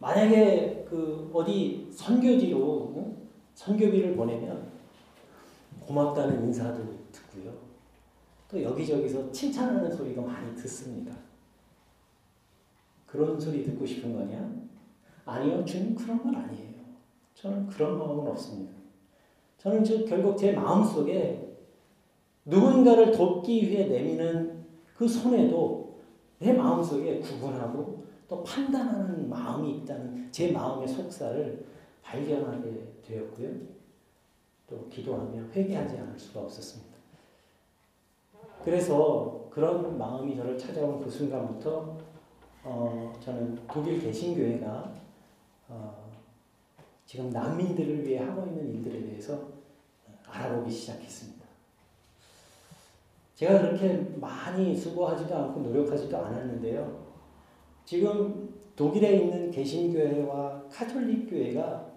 만약에 0.04 0.86
그 0.90 1.32
어디 1.34 1.88
선교지로 1.90 3.16
선교비를 3.54 4.18
보내면 4.18 4.68
고맙다는 5.80 6.44
인사도 6.44 6.84
듣고요. 7.10 7.54
또 8.50 8.62
여기저기서 8.62 9.32
칭찬하는 9.32 9.90
소리도 9.90 10.22
많이 10.22 10.54
듣습니다. 10.56 11.16
그런 13.06 13.40
소리 13.40 13.64
듣고 13.64 13.86
싶은 13.86 14.14
거냐? 14.14 14.52
아니요, 15.26 15.64
주님 15.64 15.96
그런 15.96 16.22
건 16.22 16.36
아니에요. 16.36 16.74
저는 17.36 17.68
그런 17.68 17.98
마음은 17.98 18.28
없습니다. 18.28 18.74
저는 19.58 19.86
저 19.86 20.04
결국 20.04 20.38
제 20.38 20.52
마음 20.52 20.84
속에 20.84 21.56
누군가를 22.44 23.14
돕기 23.14 23.70
위해 23.70 23.88
내미는 23.88 24.66
그 24.98 25.08
손에도 25.08 26.02
내 26.40 26.52
마음 26.52 26.84
속에 26.84 27.20
구분하고 27.20 28.04
또 28.34 28.44
판단하는 28.44 29.30
마음이 29.30 29.78
있다는 29.78 30.32
제 30.32 30.52
마음의 30.52 30.88
속사를 30.88 31.68
발견하게 32.02 32.94
되었고요. 33.06 33.48
또 34.68 34.90
기도하며 34.90 35.50
회개하지 35.52 36.00
않을 36.00 36.18
수가 36.18 36.42
없었습니다. 36.42 36.98
그래서 38.66 39.48
그런 39.52 40.00
마음이 40.00 40.36
저를 40.36 40.58
찾아온 40.58 41.00
그 41.00 41.12
순간부터 41.12 41.96
어, 42.64 43.14
저는 43.24 43.60
독일 43.72 44.02
개신교회가 44.02 44.92
어, 45.68 46.10
지금 47.06 47.30
난민들을 47.30 48.08
위해 48.08 48.24
하고 48.24 48.48
있는 48.48 48.74
일들에 48.74 49.04
대해서 49.04 49.48
알아보기 50.26 50.72
시작했습니다. 50.72 51.46
제가 53.36 53.62
그렇게 53.62 53.94
많이 54.20 54.76
수고하지도 54.76 55.36
않고 55.36 55.60
노력하지도 55.60 56.18
않았는데요. 56.18 57.03
지금 57.86 58.54
독일에 58.76 59.18
있는 59.18 59.52
개신교회와 59.52 60.64
카톨릭 60.72 61.30
교회가 61.30 61.92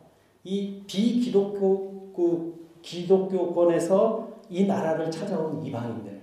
이 0.45 0.83
비기독교 0.87 2.13
그 2.13 2.69
기독교권에서 2.83 4.29
이 4.49 4.67
나라를 4.67 5.11
찾아온 5.11 5.63
이방인들 5.63 6.23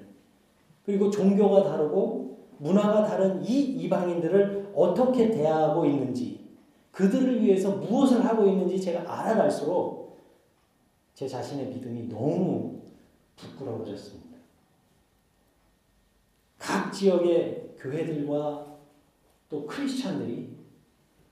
그리고 0.86 1.10
종교가 1.10 1.64
다르고 1.64 2.38
문화가 2.58 3.04
다른 3.04 3.44
이 3.44 3.62
이방인들을 3.62 4.72
어떻게 4.76 5.30
대하고 5.30 5.86
있는지 5.86 6.44
그들을 6.92 7.42
위해서 7.42 7.76
무엇을 7.78 8.24
하고 8.24 8.48
있는지 8.48 8.80
제가 8.80 9.02
알아갈수록 9.02 10.24
제 11.14 11.28
자신의 11.28 11.68
믿음이 11.68 12.08
너무 12.08 12.80
부끄러워졌습니다. 13.36 14.38
각 16.58 16.94
지역의 16.94 17.76
교회들과 17.78 18.73
또 19.54 19.68
크리스찬들이 19.68 20.50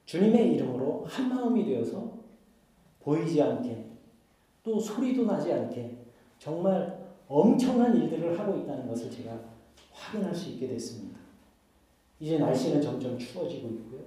주님의 0.05 0.53
이름으로 0.53 1.03
한 1.07 1.27
마음이 1.27 1.65
되어서 1.65 2.19
보이지 2.99 3.41
않게 3.41 3.87
또 4.61 4.79
소리도 4.79 5.25
나지 5.25 5.51
않게 5.51 5.97
정말 6.37 7.03
엄청난 7.27 7.97
일들을 7.97 8.39
하고 8.39 8.59
있다는 8.59 8.87
것을 8.87 9.09
제가 9.09 9.39
확인할 9.91 10.35
수 10.35 10.51
있게 10.51 10.67
됐습니다. 10.67 11.17
이제 12.19 12.37
날씨는 12.37 12.79
점점 12.79 13.17
추워지고 13.17 13.69
있고요. 13.69 14.01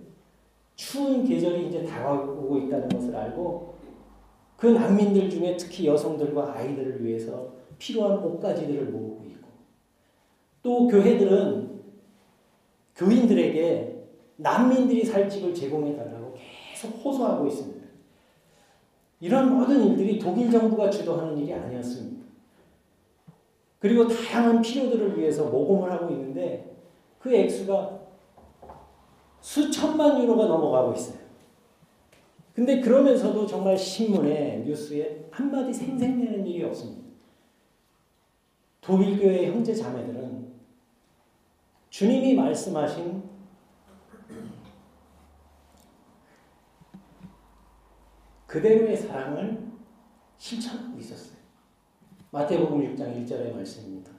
추운 0.77 1.25
계절이 1.25 1.67
이제 1.67 1.83
다가오고 1.83 2.57
있다는 2.59 2.89
것을 2.91 3.17
알고 3.17 3.75
그 4.57 4.69
난민들 4.69 5.29
중에 5.29 5.57
특히 5.57 5.89
여성들과 5.89 6.55
아이들을 6.55 7.05
위해서 7.05 7.53
필요한 7.81 8.19
옷가지들을 8.19 8.93
모으고 8.93 9.25
있고 9.25 9.49
또 10.63 10.87
교회들은 10.87 11.83
교인들에게 12.95 13.94
난민들이 14.37 15.05
살 15.05 15.29
집을 15.29 15.55
제공해 15.55 15.97
달라고 15.97 16.35
계속 16.71 16.89
호소하고 17.05 17.47
있습니다. 17.47 17.85
이런 19.21 19.57
모든 19.57 19.87
일들이 19.89 20.19
독일 20.19 20.51
정부가 20.51 20.91
주도하는 20.91 21.39
일이 21.39 21.53
아니었습니다. 21.53 22.25
그리고 23.79 24.09
다양한 24.09 24.63
필요들을 24.63 25.19
위해서 25.19 25.45
모금을 25.45 25.91
하고 25.91 26.11
있는데 26.11 26.75
그 27.19 27.35
액수가 27.35 28.01
수천만 29.41 30.23
유로가 30.23 30.47
넘어가고 30.47 30.95
있어요. 30.95 31.19
근데 32.55 32.81
그러면서도 32.81 33.47
정말 33.47 33.77
신문에 33.77 34.63
뉴스에 34.67 35.27
한마디 35.31 35.73
생생내는 35.73 36.47
일이 36.47 36.65
없습니다. 36.65 37.05
독일교회 38.81 39.47
형제 39.49 39.75
자매들은 39.75 40.53
주님이 41.91 42.35
말씀하신 42.35 43.23
그대로의 48.55 48.97
사랑을 48.97 49.69
실천하고 50.39 50.97
있었어요. 50.97 51.39
마태복음 52.31 52.95
6장 52.95 53.27
1절의 53.27 53.53
말씀입니다. 53.53 54.13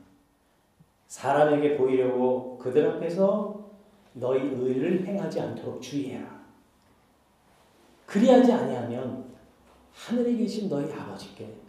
사람에게 1.08 1.78
보이려고 1.78 2.58
그들 2.58 2.86
앞에서 2.86 3.72
너희 4.12 4.42
의를 4.42 5.06
행하지 5.06 5.40
않도록 5.40 5.82
주의해라. 5.82 6.44
그리하지 8.06 8.52
아니하면 8.52 9.34
하늘에 9.94 10.36
계신 10.36 10.68
너희 10.68 10.92
아버지께 10.92 11.62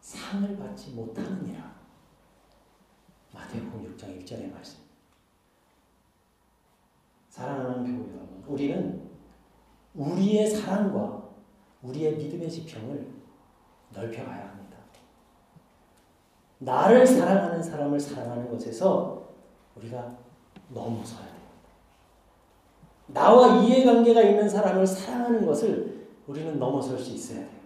상을 0.00 0.56
받지 0.56 0.90
못하느니라. 0.90 1.72
마태복음 3.32 3.94
6장 3.94 4.20
1절의 4.20 4.52
말씀. 4.52 4.80
사랑하는 7.28 7.84
교우 7.84 8.12
여러분, 8.12 8.42
우리는 8.48 9.08
우리의 9.94 10.48
사랑과 10.48 11.21
우리의 11.82 12.16
믿음의 12.16 12.50
지평을 12.50 13.06
넓혀가야 13.92 14.48
합니다. 14.48 14.78
나를 16.58 17.06
사랑하는 17.06 17.62
사람을 17.62 17.98
사랑하는 17.98 18.50
것에서 18.50 19.28
우리가 19.76 20.16
넘어서야 20.68 21.18
됩니다. 21.18 21.42
나와 23.08 23.62
이해관계가 23.62 24.22
있는 24.22 24.48
사람을 24.48 24.86
사랑하는 24.86 25.44
것을 25.44 26.06
우리는 26.26 26.58
넘어설 26.58 26.98
수 26.98 27.10
있어야 27.12 27.40
돼요. 27.40 27.62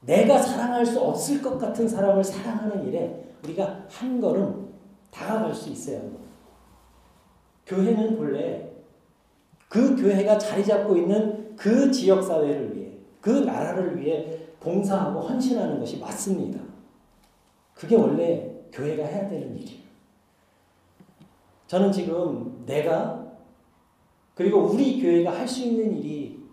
내가 0.00 0.38
사랑할 0.40 0.86
수 0.86 1.00
없을 1.00 1.42
것 1.42 1.58
같은 1.58 1.88
사람을 1.88 2.22
사랑하는 2.22 2.86
일에 2.86 3.34
우리가 3.42 3.86
한 3.88 4.20
걸음 4.20 4.72
다가갈 5.10 5.52
수 5.52 5.70
있어야 5.70 5.98
합니다. 5.98 6.24
교회는 7.66 8.16
본래 8.16 8.70
그 9.68 9.96
교회가 9.96 10.38
자리 10.38 10.64
잡고 10.64 10.96
있는 10.96 11.45
그 11.56 11.90
지역 11.90 12.22
사회를 12.22 12.76
위해 12.76 12.92
그 13.20 13.30
나라를 13.30 13.98
위해 14.00 14.46
봉사하고 14.60 15.20
헌신하는 15.20 15.78
것이 15.78 15.98
맞습니다. 15.98 16.60
그게 17.74 17.96
원래 17.96 18.50
교회가 18.72 19.04
해야 19.04 19.28
되는 19.28 19.56
일이에요. 19.56 19.86
저는 21.66 21.90
지금 21.92 22.64
내가 22.66 23.26
그리고 24.34 24.60
우리 24.60 25.00
교회가 25.00 25.38
할 25.38 25.48
수 25.48 25.62
있는 25.62 25.96
일이 25.96 26.44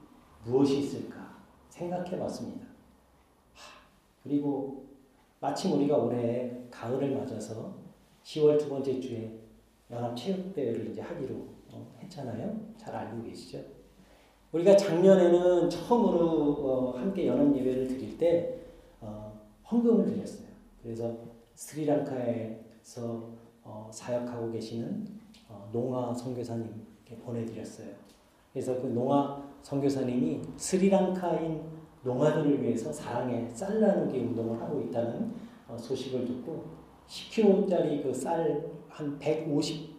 무엇이 0.46 0.80
있을까 0.80 1.38
생각해 1.70 2.18
봤습니다. 2.18 2.66
그리고 4.24 4.86
마침 5.40 5.74
우리가 5.74 5.98
올해 5.98 6.52
가을을 6.72 7.12
맞아서 7.16 7.76
10월 8.24 8.58
두 8.58 8.70
번째 8.70 9.00
주에 9.00 9.40
연합체육대회를 9.92 10.92
이제 10.92 11.02
하기로 11.02 11.36
어, 11.70 11.96
했잖아요. 12.02 12.74
잘 12.78 12.96
알고 12.96 13.24
계시죠? 13.24 13.60
우리가 14.54 14.78
작년에는 14.78 15.70
처음으로 15.70 16.52
어, 16.62 16.98
함께 16.98 17.28
연합 17.28 17.56
예배를 17.56 17.88
드릴 17.88 18.18
때 18.18 18.60
어, 19.02 19.34
헌금을 19.70 20.06
드렸어요. 20.06 20.48
그래서 20.82 21.14
스리랑카에서 21.56 23.34
사역하고 23.92 24.52
계시는 24.52 25.08
농아 25.72 26.14
선교사님께 26.14 27.18
보내드렸어요. 27.24 27.88
그래서 28.52 28.80
그 28.82 28.88
농아 28.88 29.42
선교사님이 29.62 30.42
스리랑카인 30.58 31.62
농아들을 32.04 32.62
위해서 32.62 32.92
사랑의 32.92 33.50
쌀 33.54 33.80
나누기 33.80 34.20
운동을 34.20 34.60
하고 34.62 34.82
있다는 34.82 35.32
소식을 35.78 36.26
듣고 36.26 36.66
10kg짜리 37.08 38.04
그 38.04 38.14
쌀 38.14 38.74
한 38.94 39.18
150 39.18 39.90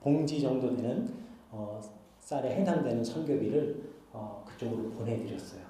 봉지 0.00 0.40
정도 0.40 0.76
되는 0.76 1.12
어, 1.50 1.80
쌀에 2.20 2.54
해당되는 2.60 3.02
선교비를 3.02 3.82
어, 3.82 3.93
그쪽으로 4.54 4.90
보내드렸어요. 4.90 5.62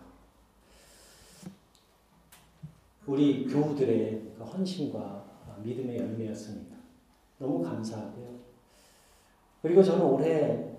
우리 3.07 3.47
교우들의 3.47 4.33
그 4.37 4.45
헌신과 4.45 5.25
믿음의 5.63 5.99
열매였습니다. 5.99 6.77
너무 7.39 7.63
감사하고요. 7.63 8.35
그리고 9.63 9.83
저는 9.83 10.05
올해 10.05 10.71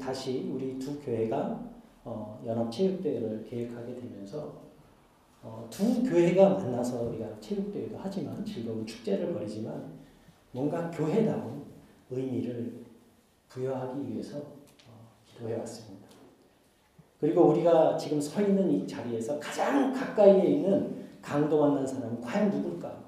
다시 0.00 0.50
우리 0.50 0.78
두 0.78 0.98
교회가 1.00 1.76
어, 2.04 2.42
연합체육대회를 2.46 3.44
계획하게 3.44 3.94
되면서 3.96 4.66
어, 5.42 5.66
두 5.70 6.02
교회가 6.02 6.50
만나서 6.50 7.02
우리가 7.02 7.40
체육대회도 7.40 7.96
하지만 7.98 8.44
즐거운 8.44 8.86
축제를 8.86 9.32
벌이지만 9.34 9.92
뭔가 10.52 10.90
교회다운 10.90 11.64
의미를 12.10 12.84
부여하기 13.48 14.12
위해서 14.12 14.38
어, 14.38 15.10
기도해 15.26 15.56
왔습니다. 15.58 16.05
그리고 17.20 17.48
우리가 17.48 17.96
지금 17.96 18.20
서 18.20 18.42
있는 18.42 18.70
이 18.70 18.86
자리에서 18.86 19.38
가장 19.38 19.92
가까이에 19.92 20.44
있는 20.44 21.06
강도 21.22 21.60
만난 21.60 21.86
사람은 21.86 22.20
과연 22.20 22.50
누굴까? 22.50 23.04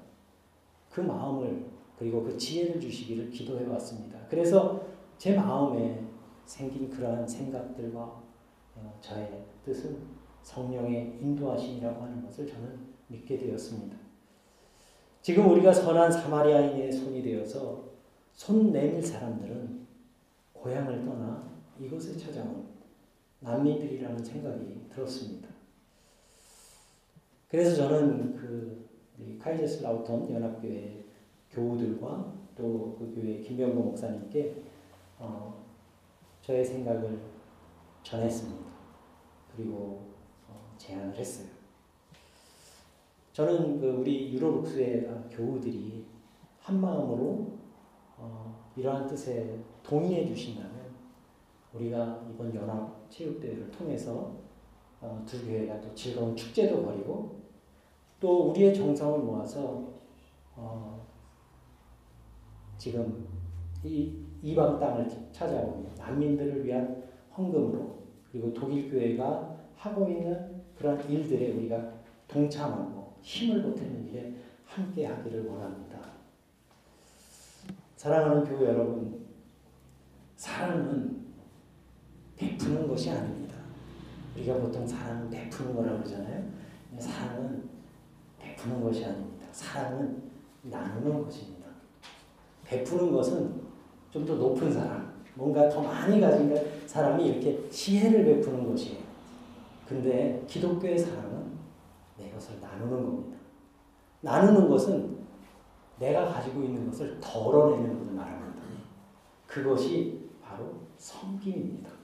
그 0.89 1.01
마음을 1.01 1.65
그리고 1.97 2.23
그 2.23 2.37
지혜를 2.37 2.79
주시기를 2.79 3.29
기도해 3.29 3.65
왔습니다. 3.67 4.17
그래서 4.29 4.81
제 5.17 5.35
마음에 5.35 6.03
생긴 6.45 6.89
그러한 6.89 7.27
생각들과 7.27 7.99
어, 8.75 8.97
저의 9.01 9.45
뜻은 9.63 9.97
성령의 10.41 11.19
인도하심이라고 11.21 12.01
하는 12.01 12.23
것을 12.23 12.47
저는 12.47 12.79
믿게 13.07 13.37
되었습니다. 13.37 13.97
지금 15.21 15.51
우리가 15.51 15.73
선한 15.73 16.11
사마리아인의 16.11 16.91
손이 16.91 17.21
되어서 17.21 17.83
손 18.33 18.71
내밀 18.71 19.03
사람들은 19.03 19.85
고향을 20.53 21.03
떠나 21.05 21.49
이곳에 21.79 22.17
찾아온 22.17 22.67
난민들이라는 23.41 24.23
생각이 24.23 24.89
들었습니다. 24.89 25.49
그래서 27.47 27.75
저는 27.75 28.35
그 28.35 28.89
카이제슬라우턴 29.39 30.29
연합교회 30.31 31.05
교우들과 31.51 32.33
또 32.55 32.95
그 32.99 33.13
교회 33.15 33.39
김병도 33.39 33.81
목사님께 33.81 34.61
어, 35.17 35.65
저의 36.41 36.65
생각을 36.65 37.17
전했습니다. 38.03 38.69
그리고 39.55 40.09
어, 40.47 40.75
제안을 40.77 41.15
했어요. 41.15 41.47
저는 43.31 43.79
그 43.79 43.87
우리 43.87 44.33
유로룩스의 44.33 45.09
교우들이 45.31 46.05
한 46.59 46.81
마음으로 46.81 47.57
어, 48.17 48.71
이러한 48.75 49.07
뜻에 49.07 49.57
동의해 49.81 50.25
주신다면 50.27 50.89
우리가 51.73 52.27
이번 52.29 52.53
연합 52.53 52.98
체육대회를 53.09 53.71
통해서 53.71 54.37
어, 55.01 55.23
두 55.25 55.45
교회가 55.45 55.79
또 55.81 55.93
즐거운 55.95 56.35
축제도 56.35 56.83
벌이고 56.83 57.39
또 58.19 58.49
우리의 58.49 58.73
정성을 58.73 59.19
모아서 59.19 59.93
어, 60.55 61.05
지금 62.77 63.27
이 63.83 64.25
이방 64.41 64.79
땅을 64.79 65.07
찾아오는 65.31 65.89
난민들을 65.97 66.65
위한 66.65 67.03
헌금으로 67.35 67.99
그리고 68.31 68.53
독일 68.53 68.89
교회가 68.89 69.57
하고 69.75 70.09
있는 70.09 70.61
그런 70.77 70.99
일들에 71.09 71.53
우리가 71.53 71.93
동참하고 72.27 73.15
힘을 73.21 73.63
보태는 73.63 74.07
일에 74.07 74.33
함께 74.65 75.05
하기를 75.05 75.45
원합니다. 75.47 75.99
사랑하는 77.95 78.45
교회 78.45 78.69
여러분, 78.69 79.25
사랑은 80.35 81.18
베푸는 82.39 82.87
것이 82.87 83.11
아닙니다. 83.11 83.55
우리가 84.35 84.55
보통 84.55 84.87
사랑은 84.87 85.29
베푸는 85.29 85.75
거라고 85.75 85.97
그러잖아요. 85.97 86.43
사랑은 86.97 87.69
베푸는 88.39 88.81
것이 88.81 89.03
아닙니다. 89.05 89.45
사랑은 89.51 90.23
나누는 90.63 91.23
것입니다. 91.23 91.67
베푸는 92.63 93.11
것은 93.11 93.69
좀 94.11 94.25
더 94.25 94.33
높은 94.35 94.71
사랑, 94.73 95.13
뭔가 95.35 95.69
더 95.69 95.81
많이 95.83 96.19
가진 96.19 96.55
사람이 96.87 97.27
이렇게 97.27 97.69
지혜를 97.69 98.25
베푸는 98.25 98.67
것이에요. 98.71 98.97
근데 99.87 100.43
기독교의 100.47 100.97
사랑은 100.97 101.51
내 102.17 102.29
것을 102.31 102.59
나누는 102.59 102.89
겁니다. 103.05 103.37
나누는 104.21 104.67
것은 104.67 105.19
내가 105.99 106.25
가지고 106.25 106.63
있는 106.63 106.89
것을 106.89 107.19
덜어내는 107.19 107.99
것을 107.99 108.13
말합니다. 108.13 108.61
그것이 109.45 110.29
바로 110.41 110.73
섬김입니다. 110.97 111.98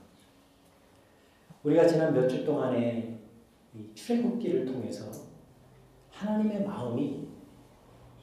우리가 1.66 1.88
지난 1.88 2.14
몇 2.14 2.28
주 2.28 2.46
동안에 2.46 3.20
출애굽기를 3.96 4.66
통해서 4.66 5.06
하나님의 6.12 6.64
마음이 6.66 7.28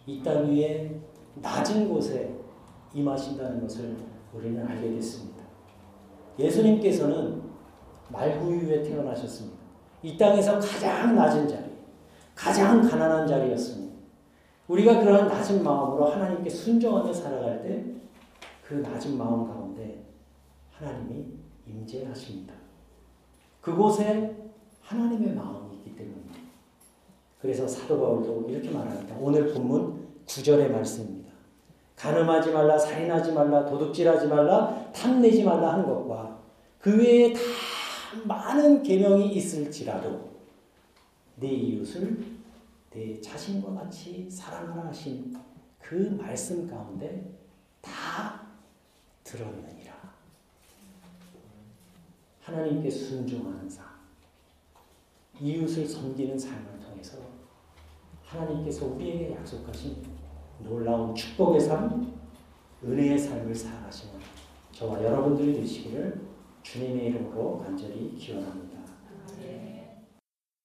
이 0.06 0.22
땅 0.22 0.50
위에 0.50 1.00
낮은 1.36 1.88
곳에 1.88 2.34
임하신다는 2.94 3.60
것을 3.62 3.96
우리는 4.32 4.64
알게 4.66 4.90
됐습니다. 4.92 5.42
예수님께서는 6.38 7.42
말구유에 8.10 8.82
태어나셨습니다. 8.82 9.58
이 10.02 10.16
땅에서 10.16 10.58
가장 10.58 11.14
낮은 11.14 11.48
자리, 11.48 11.70
가장 12.34 12.80
가난한 12.82 13.26
자리였습니다. 13.26 13.92
우리가 14.68 15.00
그러한 15.00 15.28
낮은 15.28 15.62
마음으로 15.62 16.06
하나님께 16.06 16.48
순종하며 16.48 17.12
살아갈 17.12 17.62
때 17.62 17.92
그 18.66 18.74
낮은 18.76 19.18
마음 19.18 19.44
가운데 19.46 20.02
하나님이 20.70 21.26
임재하십니다. 21.66 22.54
그곳에 23.62 24.36
하나님의 24.82 25.34
마음이 25.34 25.76
있기 25.76 25.96
때문입니다. 25.96 26.40
그래서 27.40 27.66
사도 27.66 27.98
바울도 27.98 28.50
이렇게 28.50 28.70
말합니다. 28.70 29.16
오늘 29.18 29.52
본문 29.52 30.08
9절의 30.26 30.70
말씀입니다. 30.70 31.32
가늠하지 31.96 32.50
말라, 32.50 32.76
살인하지 32.76 33.32
말라, 33.32 33.64
도둑질하지 33.64 34.26
말라, 34.26 34.90
탐내지 34.92 35.44
말라 35.44 35.74
하는 35.74 35.86
것과 35.86 36.40
그 36.80 36.98
외에 36.98 37.32
다 37.32 37.40
많은 38.24 38.82
계명이 38.82 39.32
있을지라도 39.32 40.32
내 41.36 41.48
이웃을 41.48 42.24
내 42.90 43.20
자신과 43.20 43.72
같이 43.72 44.28
사랑하라 44.28 44.88
하신 44.88 45.34
그 45.80 46.16
말씀 46.20 46.68
가운데 46.68 47.32
다 47.80 48.42
들었느니라. 49.24 49.81
하나님께 52.42 52.90
순종하는 52.90 53.70
삶, 53.70 53.86
이웃을 55.40 55.86
섬기는 55.86 56.36
삶을 56.36 56.80
통해서 56.80 57.18
하나님께서 58.24 58.86
우리에게 58.86 59.34
약속하신 59.34 60.02
놀라운 60.58 61.14
축복의 61.14 61.60
삶, 61.60 62.12
은혜의 62.82 63.16
삶을 63.16 63.54
살아가시는 63.54 64.14
저와 64.72 65.04
여러분들이 65.04 65.54
되시기를 65.54 66.20
주님의 66.64 67.06
이름으로 67.06 67.60
간절히 67.60 68.16
기원합니다. 68.16 68.71